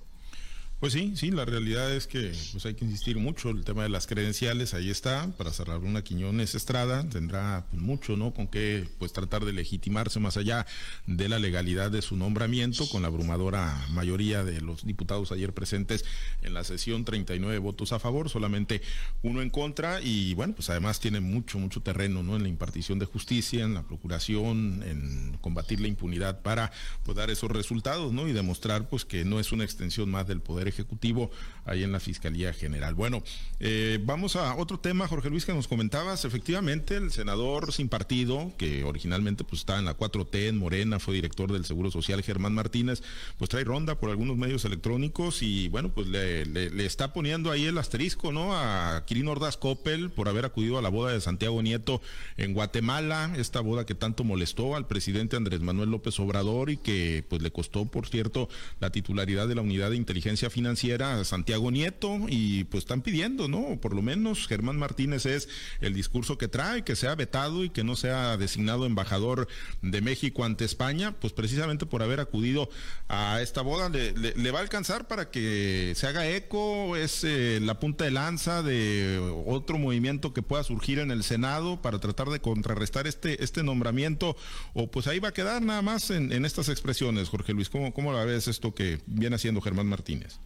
Pues 0.81 0.95
sí, 0.95 1.13
sí, 1.15 1.31
la 1.31 1.45
realidad 1.45 1.95
es 1.95 2.07
que 2.07 2.33
pues 2.53 2.65
hay 2.65 2.73
que 2.73 2.87
insistir 2.87 3.19
mucho 3.19 3.51
el 3.51 3.65
tema 3.65 3.83
de 3.83 3.91
las 3.91 4.07
credenciales, 4.07 4.73
ahí 4.73 4.89
está, 4.89 5.31
para 5.37 5.53
cerrar 5.53 5.81
una 5.81 6.03
Quiñones 6.03 6.55
Estrada, 6.55 7.07
tendrá 7.07 7.67
pues, 7.69 7.83
mucho, 7.83 8.17
¿no? 8.17 8.33
Con 8.33 8.49
qué 8.49 8.89
pues 8.99 9.13
tratar 9.13 9.45
de 9.45 9.53
legitimarse 9.53 10.21
más 10.21 10.39
allá 10.39 10.65
de 11.07 11.29
la 11.29 11.39
legalidad 11.39 11.91
de 11.91 12.01
su 12.01 12.17
nombramiento, 12.17 12.89
con 12.89 13.03
la 13.03 13.09
abrumadora 13.09 13.79
mayoría 13.91 14.43
de 14.43 14.63
los 14.63 14.87
diputados 14.87 15.33
ayer 15.33 15.53
presentes 15.53 16.07
en 16.41 16.55
la 16.55 16.65
sesión, 16.65 17.05
39 17.05 17.59
votos 17.59 17.93
a 17.93 17.99
favor, 17.99 18.31
solamente 18.31 18.81
uno 19.21 19.43
en 19.43 19.51
contra, 19.51 20.01
y 20.01 20.33
bueno, 20.33 20.55
pues 20.55 20.71
además 20.71 20.99
tiene 20.99 21.21
mucho, 21.21 21.59
mucho 21.59 21.83
terreno, 21.83 22.23
¿no? 22.23 22.37
En 22.37 22.43
la 22.43 22.49
impartición 22.49 22.99
de 22.99 23.05
justicia, 23.05 23.65
en 23.65 23.75
la 23.75 23.83
procuración, 23.83 24.83
en 24.87 25.37
combatir 25.43 25.79
la 25.83 25.89
impunidad 25.89 26.41
para 26.41 26.73
pues, 27.05 27.19
dar 27.19 27.29
esos 27.29 27.51
resultados, 27.51 28.15
¿no? 28.15 28.27
Y 28.27 28.33
demostrar 28.33 28.89
pues 28.89 29.05
que 29.05 29.27
no 29.27 29.41
es 29.41 29.53
una 29.53 29.65
extensión 29.65 30.11
más 30.11 30.27
del 30.27 30.41
poder 30.41 30.70
Ejecutivo 30.71 31.31
ahí 31.65 31.85
en 31.85 31.93
la 31.93 32.01
Fiscalía 32.01 32.53
General. 32.53 32.95
Bueno, 32.95 33.23
eh, 33.61 33.99
vamos 34.03 34.37
a 34.37 34.55
otro 34.57 34.81
tema, 34.81 35.07
Jorge 35.07 35.31
Luis, 35.31 35.45
que 35.45 35.53
nos 35.53 35.69
comentabas. 35.69 36.25
Efectivamente, 36.25 36.97
el 36.97 37.13
senador 37.13 37.73
sin 37.73 37.89
partido, 37.89 38.53
que 38.57 38.85
originalmente 38.85 39.45
pues 39.45 39.61
estaba 39.61 39.79
en 39.79 39.85
la 39.85 39.97
4T, 39.97 40.49
en 40.49 40.59
Morena, 40.59 40.99
fue 40.99 41.15
director 41.15 41.53
del 41.53 41.65
Seguro 41.65 41.91
Social, 41.91 42.23
Germán 42.23 42.55
Martínez, 42.55 43.03
pues 43.39 43.51
trae 43.51 43.65
ronda 43.65 43.97
por 43.97 44.11
algunos 44.11 44.37
medios 44.37 44.65
electrónicos 44.65 45.43
y 45.43 45.69
bueno, 45.69 45.91
pues 45.91 46.07
le, 46.07 46.47
le, 46.47 46.87
está 46.87 47.13
poniendo 47.13 47.51
ahí 47.51 47.67
el 47.67 47.79
asterisco, 47.79 48.33
¿no? 48.33 48.57
A 48.57 49.05
Quirino 49.07 49.33
Ordaz 49.33 49.57
Coppel 49.57 50.11
por 50.11 50.29
haber 50.29 50.45
acudido 50.45 50.79
a 50.79 50.83
la 50.83 50.89
boda 50.89 51.13
de 51.13 51.21
Santiago 51.21 51.63
Nieto 51.63 52.01
en 52.37 52.55
Guatemala, 52.55 53.33
esta 53.37 53.61
boda 53.61 53.87
que 53.87 53.95
tanto 53.95 54.25
molestó 54.25 54.77
al 54.77 54.87
presidente 54.87 55.37
Andrés 55.37 55.61
Manuel 55.61 55.91
López 55.91 56.19
Obrador 56.21 56.71
y 56.71 56.77
que 56.79 57.25
pues 57.29 57.43
le 57.43 57.51
costó, 57.51 57.85
por 57.85 58.09
cierto, 58.09 58.49
la 58.81 58.91
titularidad 58.91 59.47
de 59.47 59.55
la 59.55 59.63
unidad 59.63 59.91
de 59.91 59.97
inteligencia 59.97 60.49
financiera 60.49 60.60
a 60.67 61.25
Santiago 61.25 61.71
Nieto 61.71 62.19
y 62.29 62.65
pues 62.65 62.85
están 62.85 63.03
pidiendo, 63.03 63.49
¿no? 63.49 63.79
Por 63.81 63.95
lo 63.95 64.03
menos 64.03 64.47
Germán 64.47 64.79
Martínez 64.79 65.27
es 65.27 65.49
el 65.81 65.95
discurso 65.95 66.39
que 66.39 66.49
trae, 66.49 66.85
que 66.85 66.97
sea 66.97 67.15
vetado 67.15 67.65
y 67.65 67.71
que 67.71 67.85
no 67.85 67.97
sea 67.97 68.37
designado 68.37 68.87
embajador 68.87 69.49
de 69.83 70.01
México 70.01 70.45
ante 70.45 70.65
España, 70.65 71.13
pues 71.21 71.33
precisamente 71.33 71.87
por 71.87 72.03
haber 72.03 72.21
acudido 72.21 72.71
a 73.09 73.41
esta 73.43 73.63
boda 73.63 73.89
le, 73.89 74.51
va 74.51 74.59
a 74.59 74.63
alcanzar 74.63 75.09
para 75.09 75.31
que 75.31 75.93
se 75.97 76.07
haga 76.07 76.29
eco, 76.29 76.97
es 76.97 77.25
eh, 77.25 77.59
la 77.63 77.79
punta 77.79 78.05
de 78.05 78.11
lanza 78.11 78.63
de 78.63 79.19
otro 79.47 79.79
movimiento 79.79 80.33
que 80.33 80.43
pueda 80.43 80.63
surgir 80.65 80.99
en 80.99 81.11
el 81.11 81.23
Senado 81.23 81.81
para 81.83 81.99
tratar 81.99 82.29
de 82.29 82.41
contrarrestar 82.41 83.07
este, 83.07 83.43
este 83.43 83.63
nombramiento, 83.63 84.37
o 84.75 84.91
pues 84.91 85.07
ahí 85.07 85.19
va 85.19 85.29
a 85.29 85.35
quedar 85.35 85.63
nada 85.63 85.83
más 85.83 86.11
en, 86.11 86.45
estas 86.45 86.69
expresiones, 86.69 87.29
Jorge 87.29 87.53
Luis, 87.53 87.69
¿cómo, 87.69 87.93
cómo 87.93 88.13
la 88.13 88.25
ves 88.25 88.49
esto 88.49 88.75
que 88.75 89.01
viene 89.07 89.37
haciendo 89.37 89.61
Germán 89.61 89.87
Martínez? 89.87 90.39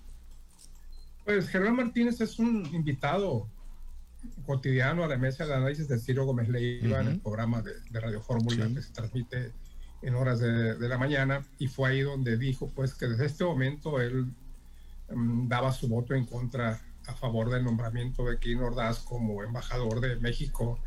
Pues 1.24 1.48
Germán 1.48 1.76
Martínez 1.76 2.20
es 2.20 2.38
un 2.38 2.66
invitado 2.74 3.48
cotidiano 4.46 5.04
a 5.04 5.08
la 5.08 5.16
mesa 5.16 5.46
de 5.46 5.54
análisis 5.54 5.88
de 5.88 5.98
Ciro 5.98 6.26
Gómez 6.26 6.48
Leiva 6.48 7.00
en 7.00 7.08
el 7.08 7.20
programa 7.20 7.62
de, 7.62 7.72
Radio 7.92 8.20
Fórmula 8.20 8.68
que 8.68 8.82
se 8.82 8.92
transmite 8.92 9.52
en 10.02 10.14
horas 10.14 10.40
de, 10.40 10.76
la 10.88 10.98
mañana 10.98 11.46
y 11.58 11.68
fue 11.68 11.90
ahí 11.90 12.00
donde 12.02 12.36
dijo 12.36 12.70
pues 12.74 12.94
que 12.94 13.06
desde 13.06 13.26
este 13.26 13.44
momento 13.44 14.00
él 14.00 14.26
mm, 15.10 15.48
daba 15.48 15.72
su 15.72 15.88
voto 15.88 16.14
en 16.14 16.26
contra 16.26 16.80
a 17.06 17.14
favor 17.14 17.50
del 17.50 17.64
nombramiento 17.64 18.24
de 18.24 18.38
Quirino 18.38 18.66
Ordaz 18.66 18.98
como 18.98 19.42
embajador 19.42 20.00
de 20.00 20.16
México 20.16 20.78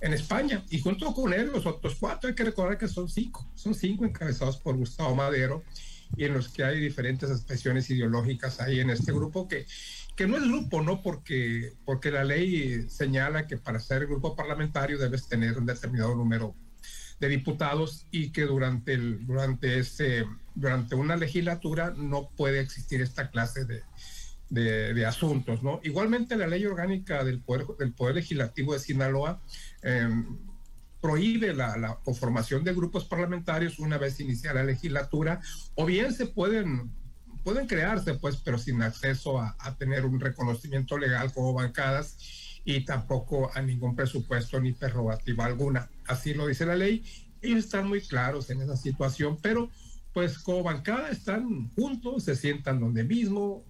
en 0.00 0.14
España. 0.14 0.64
Y 0.70 0.80
junto 0.80 1.12
con 1.14 1.34
él 1.34 1.50
los 1.52 1.66
otros 1.66 1.96
cuatro 2.00 2.28
hay 2.28 2.34
que 2.34 2.44
recordar 2.44 2.78
que 2.78 2.88
son 2.88 3.08
cinco 3.08 3.46
son 3.54 3.74
cinco 3.74 4.06
encabezados 4.06 4.56
por 4.56 4.74
Gustavo 4.74 5.14
Madero 5.14 5.62
y 6.16 6.24
en 6.24 6.34
los 6.34 6.48
que 6.48 6.64
hay 6.64 6.80
diferentes 6.80 7.30
expresiones 7.30 7.88
ideológicas 7.90 8.60
ahí 8.60 8.80
en 8.80 8.90
este 8.90 9.12
grupo 9.12 9.48
que 9.48 9.66
que 10.16 10.26
no 10.26 10.36
es 10.36 10.44
grupo, 10.44 10.82
¿no? 10.82 11.02
Porque, 11.02 11.72
porque 11.84 12.10
la 12.10 12.24
ley 12.24 12.88
señala 12.88 13.46
que 13.46 13.56
para 13.56 13.80
ser 13.80 14.06
grupo 14.06 14.36
parlamentario 14.36 14.98
debes 14.98 15.28
tener 15.28 15.58
un 15.58 15.66
determinado 15.66 16.14
número 16.14 16.54
de 17.18 17.28
diputados 17.28 18.06
y 18.10 18.30
que 18.30 18.42
durante, 18.42 18.94
el, 18.94 19.26
durante, 19.26 19.78
ese, 19.78 20.24
durante 20.54 20.94
una 20.94 21.16
legislatura 21.16 21.94
no 21.96 22.30
puede 22.36 22.60
existir 22.60 23.00
esta 23.00 23.30
clase 23.30 23.64
de, 23.64 23.82
de, 24.50 25.06
asuntos, 25.06 25.62
¿no? 25.62 25.80
Igualmente 25.82 26.36
la 26.36 26.46
ley 26.46 26.66
orgánica 26.66 27.24
del 27.24 27.40
Poder, 27.40 27.66
del 27.78 27.94
poder 27.94 28.16
Legislativo 28.16 28.74
de 28.74 28.80
Sinaloa 28.80 29.40
em, 29.82 30.38
prohíbe 31.02 31.52
la, 31.52 31.76
la, 31.76 31.96
conformación 31.96 32.64
de 32.64 32.72
grupos 32.72 33.04
parlamentarios 33.04 33.78
una 33.78 33.98
vez 33.98 34.18
iniciada 34.20 34.60
la 34.60 34.64
legislatura, 34.64 35.40
o 35.74 35.84
bien 35.84 36.14
se 36.14 36.26
pueden 36.26 36.90
pueden 37.42 37.66
crearse, 37.66 38.14
pues, 38.14 38.36
pero 38.36 38.58
sin 38.58 38.82
acceso 38.82 39.40
a, 39.40 39.56
tener 39.78 40.04
un 40.04 40.20
reconocimiento 40.20 40.96
legal 40.98 41.32
como 41.32 41.52
bancadas 41.52 42.16
y 42.64 42.84
tampoco 42.84 43.50
a 43.54 43.62
ningún 43.62 43.96
presupuesto 43.96 44.60
ni 44.60 44.72
prerrogativa 44.72 45.46
alguna. 45.46 45.90
Así 46.06 46.34
lo 46.34 46.46
dice 46.46 46.66
la 46.66 46.76
ley. 46.76 47.04
Ellos 47.40 47.64
están 47.64 47.88
muy 47.88 48.00
claros 48.00 48.50
en 48.50 48.60
esa 48.60 48.76
situación, 48.76 49.38
pero 49.42 49.68
pues 50.12 50.38
como 50.38 50.62
bancada 50.62 51.08
están 51.08 51.70
juntos, 51.70 52.24
se 52.24 52.36
sientan 52.36 52.78
donde 52.78 53.02
mismo, 53.02 53.64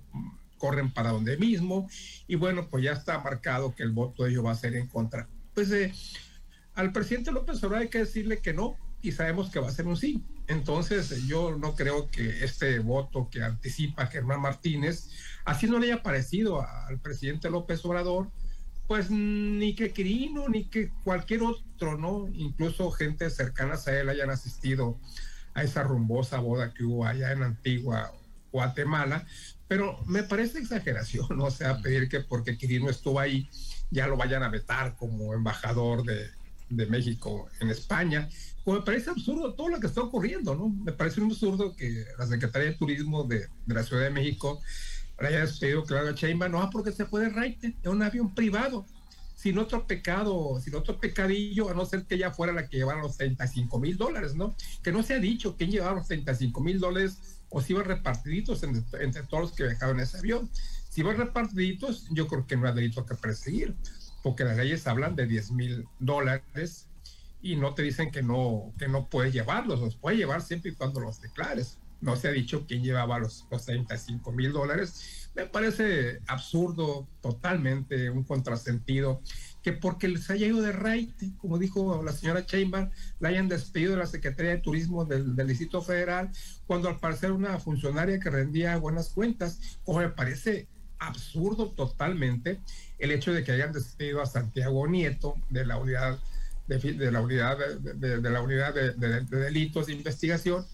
corren 0.58 0.92
para 0.92 1.10
donde 1.10 1.36
mismo, 1.36 1.88
y 2.28 2.34
bueno, 2.34 2.68
pues 2.68 2.84
ya 2.84 2.92
está 2.92 3.18
marcado 3.20 3.74
que 3.74 3.82
el 3.82 3.92
voto 3.92 4.24
de 4.24 4.30
ellos 4.30 4.44
va 4.44 4.52
a 4.52 4.56
ser 4.56 4.74
en 4.76 4.88
contra. 4.88 5.28
Pues 5.54 5.70
eh, 5.72 5.92
al 6.74 6.92
presidente 6.92 7.32
López 7.32 7.58
Obrador 7.58 7.82
hay 7.82 7.88
que 7.88 7.98
decirle 7.98 8.38
que 8.38 8.52
no, 8.52 8.76
y 9.02 9.12
sabemos 9.12 9.50
que 9.50 9.58
va 9.58 9.68
a 9.68 9.72
ser 9.72 9.86
un 9.86 9.96
sí. 9.96 10.24
Entonces, 10.46 11.26
yo 11.26 11.56
no 11.56 11.74
creo 11.74 12.08
que 12.10 12.44
este 12.44 12.78
voto 12.78 13.28
que 13.30 13.42
anticipa 13.42 14.06
Germán 14.06 14.40
Martínez, 14.40 15.10
así 15.44 15.66
no 15.66 15.78
le 15.78 15.86
haya 15.86 16.02
parecido 16.02 16.60
al 16.62 17.00
presidente 17.00 17.50
López 17.50 17.84
Obrador, 17.84 18.30
pues 18.86 19.10
ni 19.10 19.74
que 19.74 19.92
Quirino, 19.92 20.48
ni 20.48 20.64
que 20.64 20.90
cualquier 21.04 21.42
otro, 21.42 21.96
¿no? 21.98 22.28
Incluso 22.32 22.90
gente 22.90 23.28
cercanas 23.30 23.88
a 23.88 23.98
él 23.98 24.08
hayan 24.08 24.30
asistido 24.30 24.98
a 25.54 25.62
esa 25.62 25.82
rumbosa 25.82 26.40
boda 26.40 26.72
que 26.72 26.84
hubo 26.84 27.06
allá 27.06 27.32
en 27.32 27.42
Antigua, 27.42 28.12
Guatemala. 28.50 29.26
Pero 29.68 29.98
me 30.06 30.22
parece 30.22 30.58
exageración, 30.58 31.26
¿no? 31.36 31.44
O 31.46 31.50
sea, 31.50 31.78
pedir 31.78 32.08
que 32.08 32.20
porque 32.20 32.56
Quirino 32.56 32.90
estuvo 32.90 33.18
ahí, 33.18 33.48
ya 33.90 34.06
lo 34.06 34.16
vayan 34.16 34.42
a 34.42 34.48
vetar 34.48 34.96
como 34.96 35.34
embajador 35.34 36.02
de, 36.04 36.30
de 36.76 36.86
México 36.86 37.48
en 37.60 37.70
España 37.70 38.28
me 38.70 38.80
parece 38.82 39.10
absurdo 39.10 39.54
todo 39.54 39.68
lo 39.68 39.80
que 39.80 39.88
está 39.88 40.02
ocurriendo, 40.02 40.54
¿no? 40.54 40.68
Me 40.68 40.92
parece 40.92 41.20
un 41.20 41.30
absurdo 41.30 41.74
que 41.74 42.04
la 42.16 42.26
Secretaría 42.26 42.70
de 42.70 42.76
Turismo 42.76 43.24
de, 43.24 43.48
la 43.66 43.82
Ciudad 43.82 44.04
de 44.04 44.10
México 44.10 44.60
haya 45.18 45.40
despedido 45.40 45.84
Claudia 45.84 46.12
Sheinbaum, 46.12 46.52
no, 46.52 46.70
porque 46.70 46.92
se 46.92 47.04
puede 47.04 47.28
raite, 47.28 47.76
es 47.80 47.88
un 47.88 48.02
avión 48.02 48.34
privado, 48.34 48.86
sin 49.36 49.58
otro 49.58 49.86
pecado, 49.86 50.60
sin 50.60 50.74
otro 50.74 50.98
pecadillo, 50.98 51.70
a 51.70 51.74
no 51.74 51.84
ser 51.86 52.04
que 52.04 52.16
ella 52.16 52.30
fuera 52.30 52.52
la 52.52 52.68
que 52.68 52.78
llevara 52.78 53.00
los 53.00 53.16
35 53.16 53.78
mil 53.78 53.96
dólares, 53.96 54.34
¿no? 54.34 54.56
Que 54.82 54.92
no 54.92 55.02
se 55.02 55.14
ha 55.14 55.18
dicho 55.18 55.56
quién 55.56 55.70
llevaba 55.70 55.96
los 55.96 56.06
35 56.06 56.60
mil 56.60 56.78
dólares 56.78 57.40
o 57.50 57.60
si 57.60 57.72
iban 57.72 57.84
repartiditos 57.84 58.62
entre, 58.62 59.04
entre, 59.04 59.22
todos 59.24 59.42
los 59.42 59.52
que 59.52 59.64
viajaban 59.64 59.96
en 59.96 60.02
ese 60.02 60.18
avión. 60.18 60.48
Si 60.88 61.00
iban 61.00 61.16
repartiditos, 61.16 62.06
yo 62.10 62.26
creo 62.26 62.46
que 62.46 62.56
no 62.56 62.66
hay 62.66 62.74
delito 62.74 63.04
que 63.04 63.14
perseguir, 63.14 63.74
porque 64.22 64.44
las 64.44 64.56
leyes 64.56 64.86
hablan 64.86 65.16
de 65.16 65.26
10 65.26 65.52
mil 65.52 65.88
dólares 65.98 66.88
y 67.42 67.56
no 67.56 67.74
te 67.74 67.82
dicen 67.82 68.10
que 68.10 68.22
no, 68.22 68.72
que 68.78 68.88
no 68.88 69.08
puedes 69.08 69.32
llevarlos, 69.32 69.80
los 69.80 69.96
puedes 69.96 70.18
llevar 70.18 70.42
siempre 70.42 70.70
y 70.70 70.74
cuando 70.74 71.00
los 71.00 71.20
declares. 71.20 71.78
No 72.00 72.16
se 72.16 72.28
ha 72.28 72.32
dicho 72.32 72.64
quién 72.66 72.82
llevaba 72.82 73.18
los, 73.20 73.46
los 73.50 73.64
35 73.64 74.32
mil 74.32 74.52
dólares. 74.52 75.30
Me 75.34 75.46
parece 75.46 76.20
absurdo, 76.26 77.06
totalmente 77.20 78.10
un 78.10 78.24
contrasentido, 78.24 79.22
que 79.62 79.72
porque 79.72 80.16
se 80.18 80.32
haya 80.32 80.48
ido 80.48 80.60
de 80.60 80.72
raite, 80.72 81.30
como 81.38 81.58
dijo 81.58 82.02
la 82.02 82.12
señora 82.12 82.44
Chamber, 82.44 82.90
la 83.20 83.28
hayan 83.28 83.48
despedido 83.48 83.92
de 83.92 83.98
la 83.98 84.06
Secretaría 84.06 84.50
de 84.52 84.58
Turismo 84.58 85.04
del, 85.04 85.36
del 85.36 85.46
Distrito 85.46 85.80
Federal, 85.80 86.30
cuando 86.66 86.88
al 86.88 86.98
parecer 86.98 87.30
una 87.30 87.58
funcionaria 87.60 88.18
que 88.18 88.30
rendía 88.30 88.76
buenas 88.78 89.10
cuentas, 89.10 89.78
como 89.84 90.00
me 90.00 90.08
parece 90.08 90.66
absurdo 91.06 91.70
totalmente 91.70 92.60
el 92.98 93.10
hecho 93.10 93.32
de 93.32 93.44
que 93.44 93.52
hayan 93.52 93.72
despedido 93.72 94.22
a 94.22 94.26
Santiago 94.26 94.86
Nieto 94.86 95.34
de 95.50 95.66
la 95.66 95.76
unidad 95.76 96.18
de, 96.68 97.10
la 97.10 97.20
unidad, 97.20 97.58
de, 97.58 98.30
la 98.30 98.40
unidad 98.40 98.74
de, 98.74 98.92
delitos 99.24 99.86
de 99.86 99.92
investigación 99.94 100.64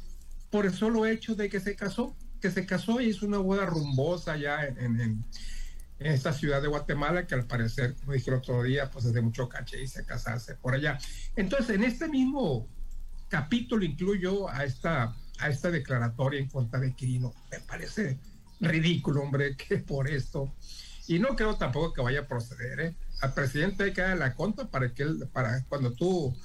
por 0.50 0.66
el 0.66 0.74
solo 0.74 1.06
hecho 1.06 1.34
de 1.34 1.48
que 1.48 1.60
se 1.60 1.74
casó, 1.74 2.14
que 2.40 2.50
se 2.50 2.66
casó 2.66 3.00
y 3.00 3.06
hizo 3.06 3.26
una 3.26 3.38
boda 3.38 3.66
rumbosa 3.66 4.36
ya 4.36 4.64
en, 4.64 5.24
esta 5.98 6.32
ciudad 6.32 6.62
de 6.62 6.68
Guatemala, 6.68 7.26
que 7.26 7.34
al 7.34 7.46
parecer, 7.46 7.94
como 7.94 8.12
dije 8.12 8.30
el 8.30 8.36
otro 8.36 8.62
día, 8.62 8.88
pues 8.88 9.04
es 9.06 9.12
de 9.12 9.20
mucho 9.20 9.48
caché 9.48 9.82
y 9.82 9.88
se 9.88 10.04
casarse 10.04 10.54
por 10.54 10.74
allá. 10.74 10.96
Entonces, 11.34 11.74
en 11.74 11.82
este 11.82 12.08
mismo 12.08 12.68
capítulo 13.28 13.84
incluyo 13.84 14.48
a 14.48 14.64
esta, 14.64 15.16
a 15.38 15.48
esta 15.48 15.72
declaratoria 15.72 16.38
en 16.38 16.48
contra 16.48 16.78
de 16.78 16.94
Quirino. 16.94 17.34
Me 17.50 17.58
parece 17.60 18.16
ridículo, 18.60 19.22
hombre, 19.22 19.56
que 19.68 19.78
por 19.78 20.08
esto. 20.08 20.52
Y 21.06 21.18
no 21.18 21.36
creo 21.36 21.56
tampoco 21.56 21.92
que 21.92 22.02
vaya 22.02 22.20
a 22.20 22.26
proceder, 22.26 22.80
¿eh? 22.80 22.94
al 23.20 23.34
presidente 23.34 23.84
hay 23.84 23.92
que 23.92 24.02
darle 24.02 24.20
la 24.20 24.34
conta 24.34 24.70
para 24.70 24.92
que 24.92 25.02
él, 25.02 25.28
para 25.32 25.64
cuando 25.64 25.92
tú 25.92 26.36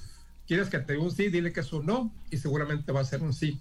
quieres 0.46 0.68
que 0.68 0.78
te 0.78 0.94
diga 0.94 1.04
un 1.04 1.12
sí, 1.12 1.28
dile 1.28 1.52
que 1.52 1.60
es 1.60 1.72
un 1.72 1.86
no 1.86 2.14
y 2.30 2.38
seguramente 2.38 2.92
va 2.92 3.00
a 3.00 3.04
ser 3.04 3.22
un 3.22 3.32
sí. 3.32 3.60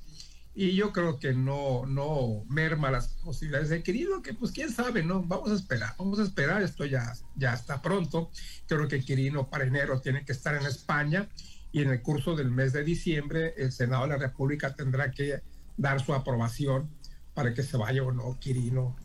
Y 0.55 0.75
yo 0.75 0.93
creo 0.93 1.17
que 1.17 1.33
no, 1.33 1.85
no 1.87 2.45
merma 2.47 2.91
las 2.91 3.07
posibilidades 3.23 3.69
de 3.69 3.81
Quirino, 3.81 4.21
que 4.21 4.35
pues 4.35 4.51
quién 4.51 4.71
sabe, 4.71 5.01
¿no? 5.01 5.23
Vamos 5.23 5.51
a 5.51 5.55
esperar, 5.55 5.95
vamos 5.97 6.19
a 6.19 6.23
esperar, 6.23 6.61
esto 6.61 6.85
ya, 6.85 7.13
ya 7.35 7.53
está 7.53 7.81
pronto. 7.81 8.29
Creo 8.67 8.87
que 8.87 8.99
Quirino 8.99 9.49
para 9.49 9.65
enero 9.65 9.99
tiene 9.99 10.23
que 10.25 10.31
estar 10.31 10.55
en 10.55 10.65
España 10.67 11.27
y 11.71 11.81
en 11.81 11.89
el 11.89 12.01
curso 12.03 12.35
del 12.35 12.51
mes 12.51 12.71
de 12.71 12.83
diciembre 12.83 13.55
el 13.57 13.71
Senado 13.71 14.03
de 14.03 14.09
la 14.09 14.17
República 14.17 14.75
tendrá 14.75 15.11
que 15.11 15.41
dar 15.75 16.03
su 16.05 16.13
aprobación 16.13 16.87
para 17.33 17.53
que 17.53 17.63
se 17.63 17.77
vaya 17.77 18.03
o 18.03 18.11
no 18.11 18.37
Quirino 18.39 18.95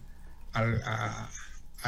al, 0.52 0.82
a, 0.85 1.28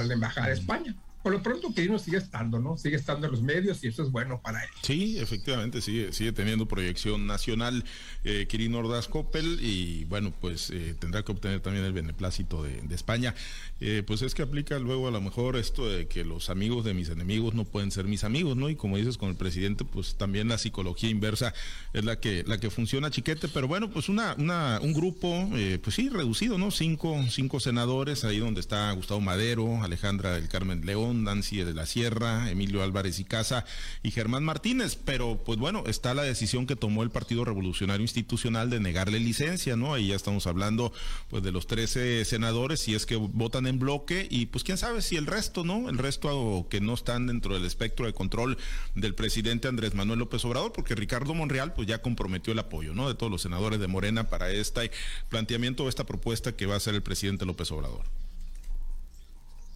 la 0.03 0.15
Embajada 0.15 0.49
de 0.49 0.55
España 0.55 0.95
por 1.23 1.33
lo 1.33 1.43
pronto 1.43 1.73
Quirino 1.75 1.99
sigue 1.99 2.19
estando, 2.19 2.59
¿no? 2.59 2.77
Sigue 2.77 2.97
estando 2.97 3.27
en 3.27 3.33
los 3.33 3.43
medios 3.43 3.83
y 3.85 3.89
eso 3.89 4.03
es 4.03 4.11
bueno 4.11 4.41
para 4.41 4.63
él. 4.63 4.71
Sí, 4.83 5.19
efectivamente, 5.19 5.81
sigue, 5.81 6.13
sigue 6.13 6.33
teniendo 6.33 6.67
proyección 6.67 7.27
nacional 7.27 7.85
eh, 8.25 8.47
Quirino 8.49 8.79
Ordaz 8.79 9.09
Coppel 9.09 9.59
y 9.61 10.05
bueno, 10.05 10.33
pues 10.41 10.71
eh, 10.71 10.95
tendrá 10.99 11.23
que 11.23 11.33
obtener 11.33 11.61
también 11.61 11.85
el 11.85 11.93
beneplácito 11.93 12.63
de, 12.63 12.81
España. 12.91 13.35
Eh, 13.81 14.03
pues 14.05 14.21
es 14.23 14.35
que 14.35 14.43
aplica 14.43 14.79
luego 14.79 15.09
a 15.09 15.11
lo 15.11 15.21
mejor 15.21 15.57
esto 15.57 15.89
de 15.89 16.07
que 16.07 16.25
los 16.25 16.51
amigos 16.51 16.85
de 16.85 16.93
mis 16.93 17.09
enemigos 17.09 17.55
no 17.55 17.65
pueden 17.65 17.91
ser 17.91 18.05
mis 18.07 18.25
amigos, 18.25 18.57
¿no? 18.57 18.69
Y 18.69 18.75
como 18.75 18.97
dices 18.97 19.17
con 19.17 19.31
el 19.31 19.37
presidente, 19.37 19.85
pues 19.85 20.17
también 20.17 20.49
la 20.49 20.59
psicología 20.59 21.09
inversa 21.09 21.55
es 21.93 22.05
la 22.05 22.19
que, 22.19 22.45
la 22.47 22.59
que 22.59 22.71
funciona 22.71 23.11
chiquete, 23.11 23.49
pero 23.49 23.69
bueno, 23.69 23.91
pues 23.91 24.09
una, 24.09 24.35
una, 24.39 24.81
un 24.83 24.93
grupo, 24.93 25.49
eh, 25.55 25.79
pues 25.83 25.97
sí, 25.97 26.09
reducido, 26.09 26.59
¿no? 26.59 26.71
Cinco, 26.71 27.17
cinco 27.31 27.61
senadores, 27.61 28.25
ahí 28.25 28.39
donde 28.39 28.61
está 28.61 28.91
Gustavo 28.93 29.21
Madero, 29.21 29.83
Alejandra 29.83 30.33
del 30.33 30.49
Carmen 30.49 30.85
León, 30.85 31.10
Nancy 31.15 31.59
de 31.59 31.75
la 31.75 31.87
Sierra, 31.87 32.51
Emilio 32.51 32.83
Álvarez 32.83 33.19
y 33.19 33.25
Casa 33.25 33.65
y 34.03 34.11
Germán 34.11 34.45
Martínez. 34.45 34.97
Pero 34.97 35.43
pues 35.45 35.59
bueno, 35.59 35.85
está 35.87 36.15
la 36.15 36.23
decisión 36.23 36.67
que 36.67 36.77
tomó 36.77 37.03
el 37.03 37.11
Partido 37.11 37.45
Revolucionario 37.45 38.03
Institucional 38.03 38.71
de 38.71 38.81
negarle 38.81 39.21
licencia, 39.21 39.77
¿no? 39.77 39.95
Ahí 39.95 40.09
ya 40.09 40.17
estamos 40.17 40.47
hablando 40.47 40.93
pues 41.29 41.43
de 41.43 41.53
los 41.53 41.67
13 41.67 42.25
senadores, 42.25 42.81
si 42.81 42.95
es 42.95 43.07
que 43.07 43.17
votan 43.17 43.67
en 43.67 43.79
bloque 43.79 44.27
y 44.31 44.47
pues 44.47 44.65
quién 44.65 44.79
sabe 44.79 45.03
si 45.03 45.17
el 45.17 45.27
resto, 45.27 45.65
¿no? 45.65 45.89
El 45.89 45.99
resto 45.99 46.67
que 46.71 46.81
no 46.81 46.95
están 46.95 47.27
dentro 47.27 47.55
del 47.55 47.65
espectro 47.65 48.07
de 48.07 48.13
control 48.13 48.59
del 48.95 49.15
presidente 49.15 49.69
Andrés 49.69 49.95
Manuel 49.95 50.19
López 50.19 50.45
Obrador, 50.45 50.73
porque 50.73 50.95
Ricardo 50.95 51.35
Monreal 51.35 51.73
pues 51.73 51.89
ya 51.89 52.03
comprometió 52.03 52.53
el 52.53 52.59
apoyo, 52.59 52.95
¿no? 52.95 53.09
De 53.09 53.15
todos 53.15 53.31
los 53.31 53.43
senadores 53.43 53.81
de 53.81 53.87
Morena 53.87 54.29
para 54.29 54.51
este 54.51 54.91
planteamiento, 55.29 55.89
esta 55.89 56.05
propuesta 56.05 56.53
que 56.53 56.67
va 56.67 56.75
a 56.75 56.77
hacer 56.79 56.95
el 56.95 57.03
presidente 57.03 57.45
López 57.47 57.71
Obrador 57.73 58.20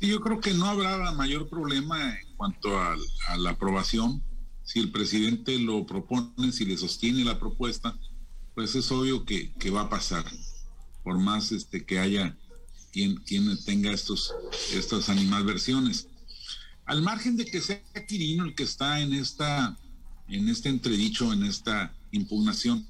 yo 0.00 0.20
creo 0.20 0.40
que 0.40 0.54
no 0.54 0.66
habrá 0.66 1.12
mayor 1.12 1.48
problema 1.48 2.10
en 2.10 2.36
cuanto 2.36 2.78
a, 2.78 2.96
la 3.38 3.50
aprobación. 3.50 4.22
Si 4.62 4.80
el 4.80 4.90
presidente 4.90 5.58
lo 5.58 5.86
propone, 5.86 6.52
si 6.52 6.64
le 6.64 6.76
sostiene 6.76 7.24
la 7.24 7.38
propuesta, 7.38 7.98
pues 8.54 8.74
es 8.74 8.90
obvio 8.90 9.24
que, 9.24 9.52
va 9.70 9.82
a 9.82 9.88
pasar. 9.88 10.24
Por 11.02 11.18
más 11.18 11.52
este, 11.52 11.84
que 11.84 11.98
haya 11.98 12.36
quien, 12.92 13.16
quien 13.16 13.62
tenga 13.64 13.92
estos, 13.92 14.34
estas 14.72 15.08
animadversiones. 15.08 16.08
Al 16.86 17.02
margen 17.02 17.36
de 17.36 17.46
que 17.46 17.60
sea 17.60 17.82
Quirino 18.06 18.44
el 18.44 18.54
que 18.54 18.62
está 18.62 19.00
en 19.00 19.14
esta, 19.14 19.76
en 20.28 20.48
este 20.48 20.68
entredicho, 20.68 21.32
en 21.32 21.44
esta 21.44 21.94
impugnación, 22.12 22.86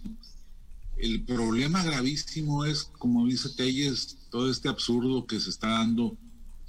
el 0.96 1.24
problema 1.24 1.82
gravísimo 1.82 2.64
es, 2.64 2.84
como 2.98 3.26
dice 3.26 3.48
Telles, 3.50 4.16
todo 4.30 4.50
este 4.50 4.68
absurdo 4.68 5.26
que 5.26 5.40
se 5.40 5.50
está 5.50 5.68
dando 5.68 6.16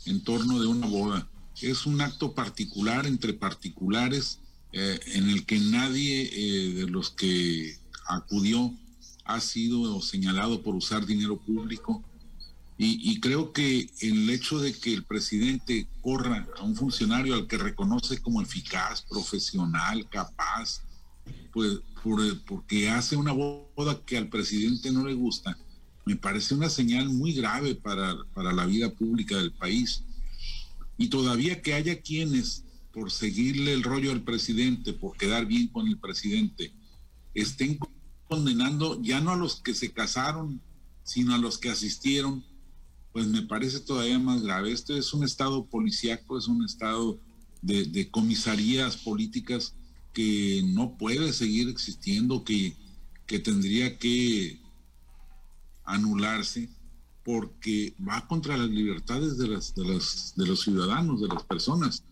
en 0.05 0.23
torno 0.23 0.59
de 0.59 0.67
una 0.67 0.87
boda. 0.87 1.27
Es 1.61 1.85
un 1.85 2.01
acto 2.01 2.33
particular 2.33 3.05
entre 3.05 3.33
particulares 3.33 4.39
eh, 4.71 4.99
en 5.13 5.29
el 5.29 5.45
que 5.45 5.59
nadie 5.59 6.29
eh, 6.31 6.73
de 6.73 6.87
los 6.87 7.09
que 7.11 7.77
acudió 8.07 8.73
ha 9.23 9.39
sido 9.39 10.01
señalado 10.01 10.61
por 10.61 10.75
usar 10.75 11.05
dinero 11.05 11.37
público. 11.37 12.03
Y, 12.77 13.21
creo 13.21 13.53
que 13.53 13.89
el 14.01 14.29
hecho 14.29 14.59
de 14.59 14.73
que 14.73 14.93
el 14.93 15.05
presidente 15.05 15.87
corra 16.01 16.45
a 16.57 16.63
un 16.63 16.75
funcionario 16.75 17.33
al 17.33 17.47
que 17.47 17.57
reconoce 17.57 18.21
como 18.21 18.41
eficaz, 18.41 19.01
profesional, 19.01 20.09
capaz, 20.09 20.81
pues 21.53 21.79
porque 22.45 22.89
hace 22.89 23.15
una 23.15 23.31
boda 23.31 24.01
que 24.05 24.17
al 24.17 24.27
presidente 24.27 24.91
no 24.91 25.07
le 25.07 25.13
gusta, 25.13 25.57
me 26.05 26.15
parece 26.15 26.53
una 26.53 26.69
señal 26.69 27.09
muy 27.09 27.33
grave 27.33 27.75
para, 27.75 28.15
para 28.33 28.53
la 28.53 28.65
vida 28.65 28.93
pública 28.93 29.37
del 29.37 29.51
país. 29.51 30.03
Y 30.97 31.07
todavía 31.07 31.61
que 31.61 31.73
haya 31.73 32.01
quienes, 32.01 32.63
por 32.93 33.11
seguirle 33.11 33.73
el 33.73 33.83
rollo 33.83 34.11
al 34.11 34.21
presidente, 34.21 34.93
por 34.93 35.17
quedar 35.17 35.45
bien 35.45 35.67
con 35.67 35.87
el 35.87 35.97
presidente, 35.97 36.71
estén 37.33 37.79
condenando 38.27 39.01
ya 39.01 39.19
no 39.19 39.31
a 39.31 39.35
los 39.35 39.61
que 39.61 39.73
se 39.73 39.91
casaron, 39.91 40.61
sino 41.03 41.33
a 41.33 41.39
los 41.39 41.57
que 41.57 41.69
asistieron, 41.69 42.43
pues 43.11 43.27
me 43.27 43.41
parece 43.41 43.79
todavía 43.79 44.19
más 44.19 44.43
grave. 44.43 44.71
Esto 44.71 44.95
es 44.95 45.13
un 45.13 45.23
estado 45.23 45.65
policíaco, 45.65 46.37
es 46.37 46.47
un 46.47 46.63
estado 46.63 47.19
de, 47.61 47.85
de 47.85 48.09
comisarías 48.11 48.97
políticas 48.97 49.73
que 50.13 50.61
no 50.65 50.97
puede 50.97 51.33
seguir 51.33 51.67
existiendo, 51.67 52.43
que, 52.43 52.75
que 53.25 53.39
tendría 53.39 53.97
que 53.97 54.59
anularse 55.85 56.69
porque 57.23 57.95
va 58.07 58.27
contra 58.27 58.55
las 58.55 58.69
libertades 58.69 59.37
de 59.37 59.47
las, 59.47 59.73
de 59.73 59.85
las 59.85 60.33
de 60.35 60.45
los 60.45 60.61
ciudadanos, 60.61 61.21
de 61.21 61.27
las 61.27 61.43
personas. 61.43 62.03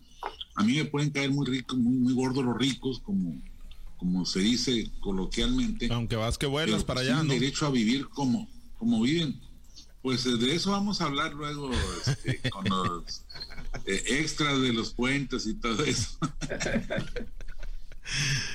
A 0.56 0.64
mí 0.64 0.74
me 0.74 0.84
pueden 0.84 1.10
caer 1.10 1.30
muy 1.30 1.46
ricos, 1.46 1.78
muy, 1.78 1.94
muy 1.94 2.14
gordos 2.14 2.44
los 2.44 2.56
ricos, 2.56 3.00
como, 3.00 3.40
como 3.96 4.26
se 4.26 4.40
dice 4.40 4.90
coloquialmente. 5.00 5.88
Aunque 5.92 6.16
vas 6.16 6.36
que 6.36 6.46
vuelas 6.46 6.84
para 6.84 7.00
allá, 7.00 7.22
¿no? 7.22 7.32
derecho 7.32 7.66
a 7.66 7.70
vivir 7.70 8.08
como, 8.08 8.48
como 8.78 9.00
viven. 9.02 9.40
Pues 10.02 10.26
eh, 10.26 10.36
de 10.36 10.54
eso 10.54 10.72
vamos 10.72 11.00
a 11.00 11.04
hablar 11.04 11.32
luego 11.32 11.70
este, 12.06 12.50
con 12.50 12.68
los 12.68 13.24
eh, 13.86 14.02
extras 14.18 14.60
de 14.60 14.72
los 14.72 14.92
puentes 14.92 15.46
y 15.46 15.54
todo 15.54 15.84
eso. 15.84 16.18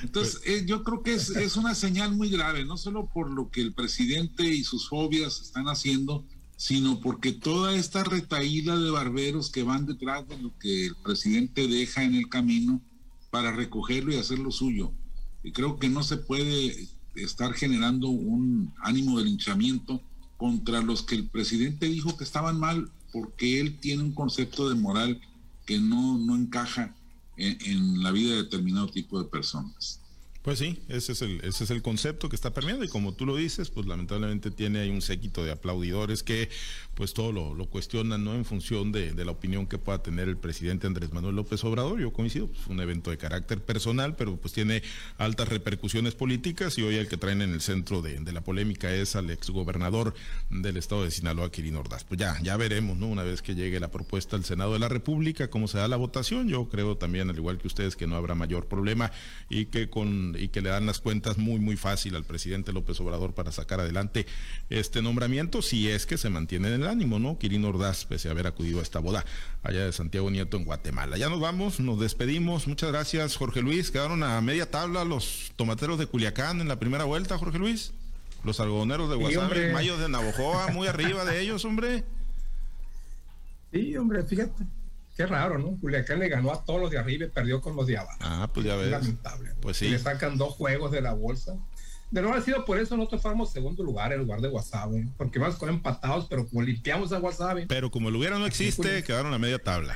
Entonces, 0.04 0.42
eh, 0.46 0.64
yo 0.66 0.84
creo 0.84 1.02
que 1.02 1.14
es, 1.14 1.30
es, 1.30 1.58
una 1.58 1.76
señal 1.76 2.16
muy 2.16 2.30
grave, 2.30 2.66
no 2.66 2.78
solo 2.78 3.08
por 3.08 3.32
lo 3.32 3.50
que 3.50 3.62
el 3.62 3.74
presidente 3.74 4.44
y 4.44 4.64
sus 4.64 4.88
fobias 4.88 5.42
están 5.42 5.68
haciendo, 5.68 6.26
sino 6.56 7.00
porque 7.00 7.32
toda 7.32 7.74
esta 7.74 8.04
retaíla 8.04 8.78
de 8.78 8.92
barberos 8.92 9.50
que 9.50 9.64
van 9.64 9.86
detrás 9.86 10.28
de 10.28 10.38
lo 10.38 10.58
que 10.60 10.88
el 10.88 10.96
presidente 10.96 11.68
deja 11.68 12.04
en 12.04 12.16
el 12.16 12.30
camino 12.30 12.82
para 13.32 13.52
recogerlo 13.52 14.14
y 14.14 14.18
hacer 14.18 14.40
lo 14.40 14.52
suyo. 14.52 14.92
Y 15.44 15.52
creo 15.52 15.80
que 15.80 15.90
no 15.90 16.04
se 16.04 16.18
puede 16.18 16.90
estar 17.16 17.54
generando 17.54 18.10
un 18.10 18.74
ánimo 18.82 19.18
de 19.18 19.26
linchamiento 19.26 20.02
contra 20.38 20.82
los 20.82 21.04
que 21.04 21.16
el 21.16 21.28
presidente 21.28 21.88
dijo 21.88 22.18
que 22.18 22.24
estaban 22.24 22.60
mal 22.60 22.92
porque 23.12 23.60
él 23.60 23.80
tiene 23.80 24.04
un 24.04 24.14
concepto 24.14 24.70
de 24.70 24.76
moral 24.76 25.22
que 25.66 25.80
no, 25.80 26.18
no 26.18 26.36
encaja 26.36 26.96
en, 27.40 28.04
la 28.04 28.12
vida 28.12 28.32
de 28.32 28.44
determinado 28.44 28.88
tipo 28.88 29.22
de 29.22 29.30
personas. 29.30 30.02
Pues 30.42 30.60
sí, 30.60 30.80
ese 30.88 31.12
es 31.12 31.22
el, 31.22 31.42
ese 31.44 31.66
es 31.66 31.70
el 31.70 31.82
concepto 31.82 32.30
que 32.30 32.36
está 32.36 32.54
permeando 32.54 32.86
y 32.86 32.88
como 32.88 33.14
tú 33.14 33.26
lo 33.26 33.36
dices, 33.36 33.70
pues 33.70 33.86
lamentablemente 33.88 34.52
tiene 34.52 34.80
ahí 34.80 34.90
un 34.90 35.02
séquito 35.02 35.44
de 35.44 35.52
aplaudidores 35.52 36.24
que 36.24 36.50
pues 37.00 37.14
todo 37.14 37.32
lo, 37.32 37.56
lo 37.56 37.66
cuestionan, 37.68 38.26
¿no? 38.26 38.36
En 38.36 38.44
función 38.44 38.92
de, 38.92 39.14
la 39.24 39.32
opinión 39.32 39.68
que 39.68 39.78
pueda 39.78 40.04
tener 40.04 40.28
el 40.28 40.36
presidente 40.36 40.86
Andrés 40.86 41.14
Manuel 41.14 41.38
López 41.38 41.64
Obrador. 41.64 41.98
Yo 42.02 42.12
coincido, 42.12 42.48
pues 42.48 42.68
un 42.68 42.82
evento 42.82 43.10
de 43.10 43.18
carácter 43.18 43.62
personal, 43.64 44.18
pero 44.18 44.36
pues 44.36 44.54
tiene 44.54 44.84
altas 45.18 45.48
repercusiones 45.48 46.14
políticas 46.16 46.78
y 46.78 46.82
hoy 46.82 46.96
el 46.96 47.08
que 47.08 47.16
traen 47.16 47.42
en 47.42 47.54
el 47.54 47.62
centro 47.62 48.02
de, 48.02 48.20
la 48.20 48.42
polémica 48.42 48.94
es 48.94 49.16
al 49.16 49.30
exgobernador 49.30 50.14
del 50.50 50.76
estado 50.76 51.06
de 51.06 51.12
Sinaloa, 51.12 51.50
Quirino 51.50 51.80
Ordaz. 51.80 52.04
Pues 52.04 52.20
ya, 52.20 52.38
ya 52.44 52.58
veremos, 52.58 52.98
¿no? 52.98 53.08
Una 53.08 53.24
vez 53.24 53.42
que 53.42 53.56
llegue 53.56 53.80
la 53.80 53.92
propuesta 53.92 54.36
al 54.36 54.44
Senado 54.44 54.74
de 54.74 54.80
la 54.80 54.90
República, 54.90 55.50
cómo 55.50 55.70
se 55.70 55.78
da 55.78 55.88
la 55.88 55.96
votación. 55.96 56.50
Yo 56.50 56.68
creo 56.68 56.98
también, 56.98 57.30
al 57.30 57.38
igual 57.38 57.60
que 57.60 57.68
ustedes, 57.68 57.96
que 57.96 58.08
no 58.08 58.18
habrá 58.18 58.36
mayor 58.36 58.68
problema 58.68 59.10
y 59.50 59.68
que 59.68 59.90
con 59.90 60.36
y 60.38 60.50
que 60.50 60.62
le 60.62 60.68
dan 60.68 60.86
las 60.86 61.00
cuentas 61.00 61.38
muy, 61.38 61.62
muy 61.62 61.78
fácil 61.78 62.18
al 62.18 62.26
presidente 62.26 62.74
López 62.74 63.00
Obrador 63.00 63.34
para 63.34 63.54
sacar 63.54 63.80
adelante 63.80 64.26
este 64.70 65.02
nombramiento, 65.02 65.62
si 65.62 65.88
es 65.88 66.06
que 66.06 66.18
se 66.18 66.30
mantiene 66.30 66.68
en 66.68 66.82
el 66.82 66.89
ánimo, 66.90 67.20
¿no? 67.20 67.38
Quirino 67.38 67.70
Ordaz, 67.70 68.06
pese 68.06 68.28
a 68.28 68.32
haber 68.32 68.48
acudido 68.48 68.80
a 68.80 68.84
esta 68.84 69.00
boda 69.00 69.26
allá 69.64 69.86
de 69.86 69.92
Santiago 69.92 70.30
Nieto 70.30 70.58
en 70.58 70.66
Guatemala. 70.66 71.18
Ya 71.18 71.30
nos 71.30 71.40
vamos, 71.40 71.80
nos 71.80 72.00
despedimos. 72.00 72.68
Muchas 72.68 72.92
gracias, 72.92 73.36
Jorge 73.36 73.62
Luis. 73.62 73.92
Quedaron 73.92 74.24
a 74.24 74.42
media 74.42 74.70
tabla 74.70 75.06
los 75.06 75.52
tomateros 75.56 76.00
de 76.00 76.08
Culiacán 76.08 76.62
en 76.62 76.68
la 76.68 76.80
primera 76.80 77.06
vuelta, 77.06 77.38
Jorge 77.38 77.60
Luis. 77.60 77.94
Los 78.44 78.60
algodoneros 78.60 79.10
de 79.10 79.16
Guasave, 79.16 79.74
Mayo 79.74 79.98
de 79.98 80.10
Navojoa, 80.10 80.70
muy 80.70 80.88
arriba 80.90 81.26
de 81.26 81.42
ellos, 81.42 81.66
hombre. 81.66 82.04
Sí, 83.72 83.96
hombre, 83.98 84.24
fíjate. 84.24 84.66
Qué 85.16 85.26
raro, 85.26 85.60
¿no? 85.60 85.78
Culiacán 85.82 86.20
le 86.20 86.30
ganó 86.30 86.54
a 86.54 86.64
todos 86.64 86.80
los 86.80 86.92
de 86.92 86.98
arriba 86.98 87.26
y 87.26 87.28
perdió 87.28 87.60
con 87.60 87.76
los 87.76 87.86
de 87.86 87.98
abajo. 87.98 88.18
Ah, 88.22 88.50
pues 88.54 88.66
ya 88.66 88.78
ves. 88.78 88.90
Lamentable. 88.90 89.52
Pues 89.60 89.76
sí. 89.76 89.90
le 89.90 90.00
sacan 90.00 90.38
dos 90.38 90.54
juegos 90.54 90.92
de 90.92 91.02
la 91.02 91.12
bolsa. 91.12 91.58
De 92.12 92.22
no 92.24 92.30
haber 92.30 92.42
sido 92.42 92.66
por 92.66 92.80
eso, 92.80 92.98
nosotros 92.98 93.22
fuéramos 93.22 93.52
segundo 93.52 93.84
lugar 93.84 94.12
en 94.12 94.20
lugar 94.20 94.42
de 94.42 94.48
Wasabe, 94.48 95.08
porque 95.16 95.40
más 95.40 95.56
con 95.56 95.70
empatados, 95.70 96.26
pero 96.28 96.48
como 96.48 96.64
limpiamos 96.64 97.12
a 97.12 97.20
Wasabe. 97.20 97.68
Pero 97.68 97.92
como 97.92 98.10
el 98.10 98.16
hubiera 98.16 98.40
no 98.40 98.48
existe, 98.48 99.04
quedaron 99.04 99.34
a 99.34 99.38
media 99.38 99.60
tabla. 99.60 99.96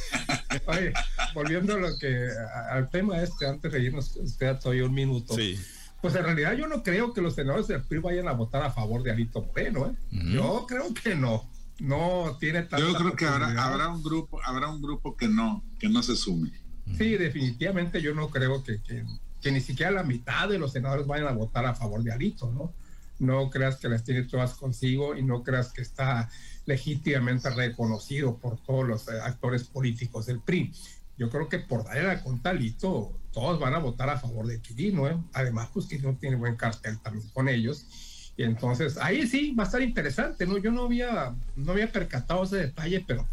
Oye, 0.66 0.92
volviendo 1.34 1.74
a 1.74 1.78
lo 1.78 1.98
que, 1.98 2.28
al 2.70 2.90
tema 2.90 3.22
este, 3.22 3.46
antes 3.46 3.72
de 3.72 3.80
irnos, 3.82 4.16
usted 4.16 4.58
todavía 4.58 4.84
un 4.84 4.92
minuto. 4.92 5.34
Sí. 5.34 5.58
Pues 6.02 6.14
en 6.16 6.24
realidad 6.24 6.52
yo 6.52 6.66
no 6.66 6.82
creo 6.82 7.14
que 7.14 7.22
los 7.22 7.34
senadores 7.34 7.66
del 7.68 7.82
PRI 7.82 7.98
vayan 8.00 8.28
a 8.28 8.32
votar 8.32 8.62
a 8.62 8.70
favor 8.70 9.02
de 9.02 9.10
Alito 9.10 9.42
Moreno, 9.42 9.86
¿eh? 9.86 9.96
Yo 10.10 10.66
creo 10.68 10.92
que 10.92 11.14
no. 11.14 11.48
No 11.78 12.36
tiene 12.38 12.62
tanta 12.62 12.78
Yo 12.78 12.94
creo 12.94 13.16
que 13.16 13.24
habrá, 13.24 13.64
habrá 13.64 13.88
un 13.88 14.02
grupo, 14.02 14.40
habrá 14.44 14.68
un 14.68 14.82
grupo 14.82 15.16
que 15.16 15.26
no, 15.26 15.64
que 15.78 15.88
no 15.88 16.02
se 16.02 16.14
sume. 16.14 16.52
Sí, 16.98 17.16
definitivamente 17.16 18.02
yo 18.02 18.14
no 18.14 18.28
creo 18.28 18.62
que, 18.62 18.82
que 18.82 19.04
que 19.44 19.52
ni 19.52 19.60
siquiera 19.60 19.92
la 19.92 20.02
mitad 20.02 20.48
de 20.48 20.58
los 20.58 20.72
senadores 20.72 21.06
vayan 21.06 21.28
a 21.28 21.32
votar 21.32 21.66
a 21.66 21.74
favor 21.74 22.02
de 22.02 22.10
Alito, 22.10 22.50
¿no? 22.50 22.72
no 23.18 23.50
creas 23.50 23.76
que 23.76 23.90
las 23.90 24.02
tiene 24.02 24.22
todas 24.22 24.54
consigo 24.54 25.14
y 25.14 25.22
no 25.22 25.42
creas 25.42 25.70
que 25.70 25.82
está 25.82 26.30
legítimamente 26.64 27.50
reconocido 27.50 28.38
por 28.38 28.58
todos 28.58 28.88
los 28.88 29.08
eh, 29.08 29.20
actores 29.22 29.64
políticos 29.64 30.24
del 30.26 30.40
PRI. 30.40 30.72
Yo 31.18 31.28
creo 31.28 31.48
que 31.48 31.58
por 31.58 31.84
darle 31.84 32.04
la 32.04 32.22
contalito, 32.22 33.12
todos 33.32 33.60
van 33.60 33.74
a 33.74 33.78
votar 33.78 34.08
a 34.08 34.18
favor 34.18 34.46
de 34.46 34.60
Quirino. 34.60 35.06
¿eh? 35.08 35.16
Además, 35.34 35.68
pues 35.74 35.86
Quirino 35.86 36.16
tiene 36.16 36.36
buen 36.36 36.56
cartel 36.56 36.98
también 37.00 37.28
con 37.34 37.48
ellos. 37.48 38.32
Y 38.36 38.42
entonces 38.42 38.96
ahí 38.96 39.26
sí 39.26 39.54
va 39.54 39.64
a 39.64 39.66
estar 39.66 39.82
interesante, 39.82 40.44
¿no? 40.46 40.56
Yo 40.58 40.72
no 40.72 40.86
había, 40.86 41.36
no 41.54 41.72
había 41.72 41.92
percatado 41.92 42.42
ese 42.42 42.56
detalle, 42.56 43.04
pero 43.06 43.28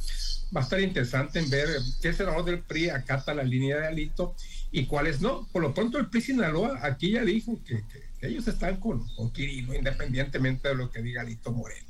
va 0.56 0.62
a 0.62 0.64
estar 0.64 0.80
interesante 0.80 1.40
en 1.40 1.50
ver 1.50 1.70
qué 2.02 2.14
senador 2.14 2.46
del 2.46 2.60
PRI 2.60 2.90
acata 2.90 3.34
la 3.34 3.44
línea 3.44 3.78
de 3.78 3.88
Alito 3.88 4.36
y 4.72 4.86
cuáles 4.86 5.22
no. 5.22 5.48
Por 5.52 5.62
lo 5.62 5.74
pronto 5.74 5.98
el 5.98 6.08
PRI 6.08 6.22
Sinaloa 6.22 6.80
aquí 6.84 7.12
ya 7.12 7.24
dijo 7.24 7.60
que, 7.66 7.84
ellos 8.22 8.48
están 8.48 8.78
con, 8.78 9.08
con, 9.16 9.32
Quirino, 9.32 9.74
independientemente 9.74 10.68
de 10.68 10.76
lo 10.76 10.92
que 10.92 11.02
diga 11.02 11.22
Alito 11.22 11.52
Moreno. 11.52 11.88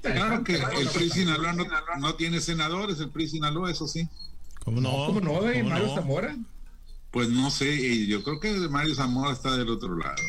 claro 0.00 0.42
que 0.42 0.54
el 0.54 0.88
PRI 0.88 1.10
Sinaloa 1.10 1.54
no, 1.98 2.14
tiene 2.14 2.40
senadores, 2.40 2.98
el 3.00 3.10
PRI 3.10 3.28
Sinaloa, 3.28 3.70
eso 3.70 3.86
sí. 3.86 4.08
¿Cómo 4.64 4.80
no? 4.80 4.90
¿Cómo 5.06 5.20
no? 5.20 5.42
¿De 5.42 5.62
Mario 5.62 5.94
Zamora? 5.94 6.36
Pues 7.10 7.28
no 7.28 7.50
sé, 7.50 8.06
yo 8.06 8.22
creo 8.22 8.40
que 8.40 8.52
Mario 8.68 8.94
Zamora 8.94 9.32
está 9.32 9.56
del 9.56 9.68
otro 9.68 9.96
lado. 9.96 10.22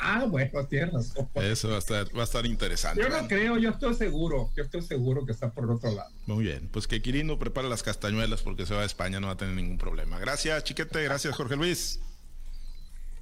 Ah, 0.00 0.24
bueno, 0.28 0.66
tierras. 0.66 1.12
Eso 1.34 1.68
va 1.68 1.76
a 1.76 1.78
estar, 1.78 2.16
va 2.16 2.22
a 2.22 2.24
estar 2.24 2.46
interesante. 2.46 3.02
Yo 3.02 3.08
no 3.08 3.28
creo, 3.28 3.58
yo 3.58 3.70
estoy 3.70 3.94
seguro, 3.94 4.50
yo 4.56 4.64
estoy 4.64 4.82
seguro 4.82 5.26
que 5.26 5.32
está 5.32 5.50
por 5.50 5.70
otro 5.70 5.90
lado. 5.92 6.10
Muy 6.26 6.44
bien, 6.44 6.68
pues 6.72 6.86
que 6.86 7.02
Quirino 7.02 7.38
prepara 7.38 7.68
las 7.68 7.82
castañuelas 7.82 8.42
porque 8.42 8.66
se 8.66 8.74
va 8.74 8.82
a 8.82 8.84
España, 8.84 9.20
no 9.20 9.28
va 9.28 9.34
a 9.34 9.36
tener 9.36 9.54
ningún 9.54 9.78
problema. 9.78 10.18
Gracias, 10.18 10.64
Chiquete, 10.64 11.02
gracias, 11.04 11.36
Jorge 11.36 11.56
Luis. 11.56 12.00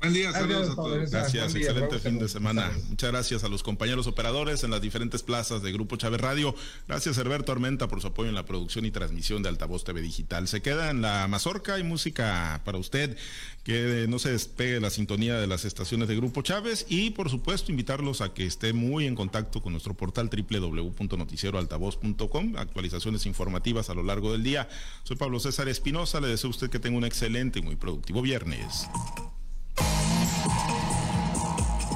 Buen 0.01 0.13
día, 0.13 0.31
saludos 0.31 0.71
a 0.71 0.77
todos. 0.77 1.11
Gracias, 1.11 1.57
excelente 1.57 1.99
fin 1.99 2.21
de 2.21 2.29
semana. 2.29 2.71
Muchas 2.89 3.11
gracias 3.11 3.43
a 3.43 3.49
los 3.49 3.65
compañeros 3.65 4.07
operadores 4.07 4.63
en 4.63 4.71
las 4.71 4.81
diferentes 4.81 5.25
plazas 5.25 5.61
de 5.61 5.73
Grupo 5.73 5.97
Chávez 5.97 6.21
Radio. 6.21 6.55
Gracias, 6.87 7.19
Herberto 7.19 7.51
Armenta, 7.51 7.89
por 7.89 8.01
su 8.01 8.07
apoyo 8.07 8.29
en 8.29 8.37
la 8.37 8.45
producción 8.45 8.85
y 8.85 8.93
transmisión 8.93 9.43
de 9.43 9.49
Altavoz 9.49 9.83
TV 9.83 10.01
Digital. 10.01 10.47
Se 10.47 10.63
queda 10.63 10.91
en 10.91 11.03
la 11.03 11.27
mazorca 11.27 11.81
y 11.81 11.83
música 11.83 12.61
para 12.65 12.79
usted, 12.79 13.17
que 13.65 14.07
no 14.09 14.21
se 14.21 14.31
despegue 14.31 14.79
la 14.79 14.91
sintonía 14.91 15.41
de 15.41 15.49
las 15.49 15.65
estaciones 15.65 16.07
de 16.07 16.15
Grupo 16.15 16.43
Chávez 16.43 16.87
y, 16.89 17.11
por 17.11 17.29
supuesto, 17.29 17.73
invitarlos 17.73 18.21
a 18.21 18.33
que 18.33 18.47
esté 18.47 18.73
muy 18.73 19.05
en 19.05 19.17
contacto 19.17 19.61
con 19.61 19.73
nuestro 19.73 19.95
portal 19.95 20.31
www.noticieroaltavoz.com, 20.31 22.57
actualizaciones 22.57 23.27
informativas 23.27 23.91
a 23.91 23.95
lo 23.95 24.05
largo 24.05 24.31
del 24.31 24.45
día. 24.45 24.69
Soy 25.03 25.17
Pablo 25.17 25.41
César 25.41 25.69
Espinosa, 25.69 26.21
le 26.21 26.29
deseo 26.29 26.47
a 26.49 26.53
usted 26.53 26.71
que 26.71 26.79
tenga 26.79 26.97
un 26.97 27.05
excelente 27.05 27.59
y 27.59 27.63
muy 27.63 27.75
productivo 27.75 28.23
viernes. 28.23 28.87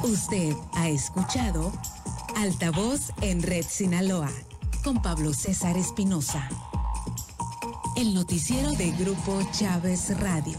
Usted 0.03 0.57
ha 0.73 0.89
escuchado 0.89 1.73
Altavoz 2.37 3.13
en 3.21 3.41
Red 3.41 3.65
Sinaloa 3.69 4.31
con 4.83 5.01
Pablo 5.01 5.33
César 5.33 5.77
Espinosa. 5.77 6.49
El 7.97 8.13
noticiero 8.13 8.73
de 8.73 8.91
Grupo 8.93 9.41
Chávez 9.53 10.19
Radio. 10.19 10.59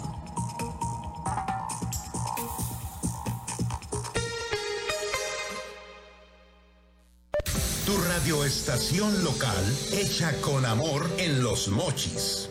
Tu 7.86 7.98
radioestación 7.98 9.26
local 9.26 9.78
hecha 9.92 10.40
con 10.40 10.66
amor 10.66 11.10
en 11.18 11.44
los 11.44 11.68
mochis. 11.68 12.50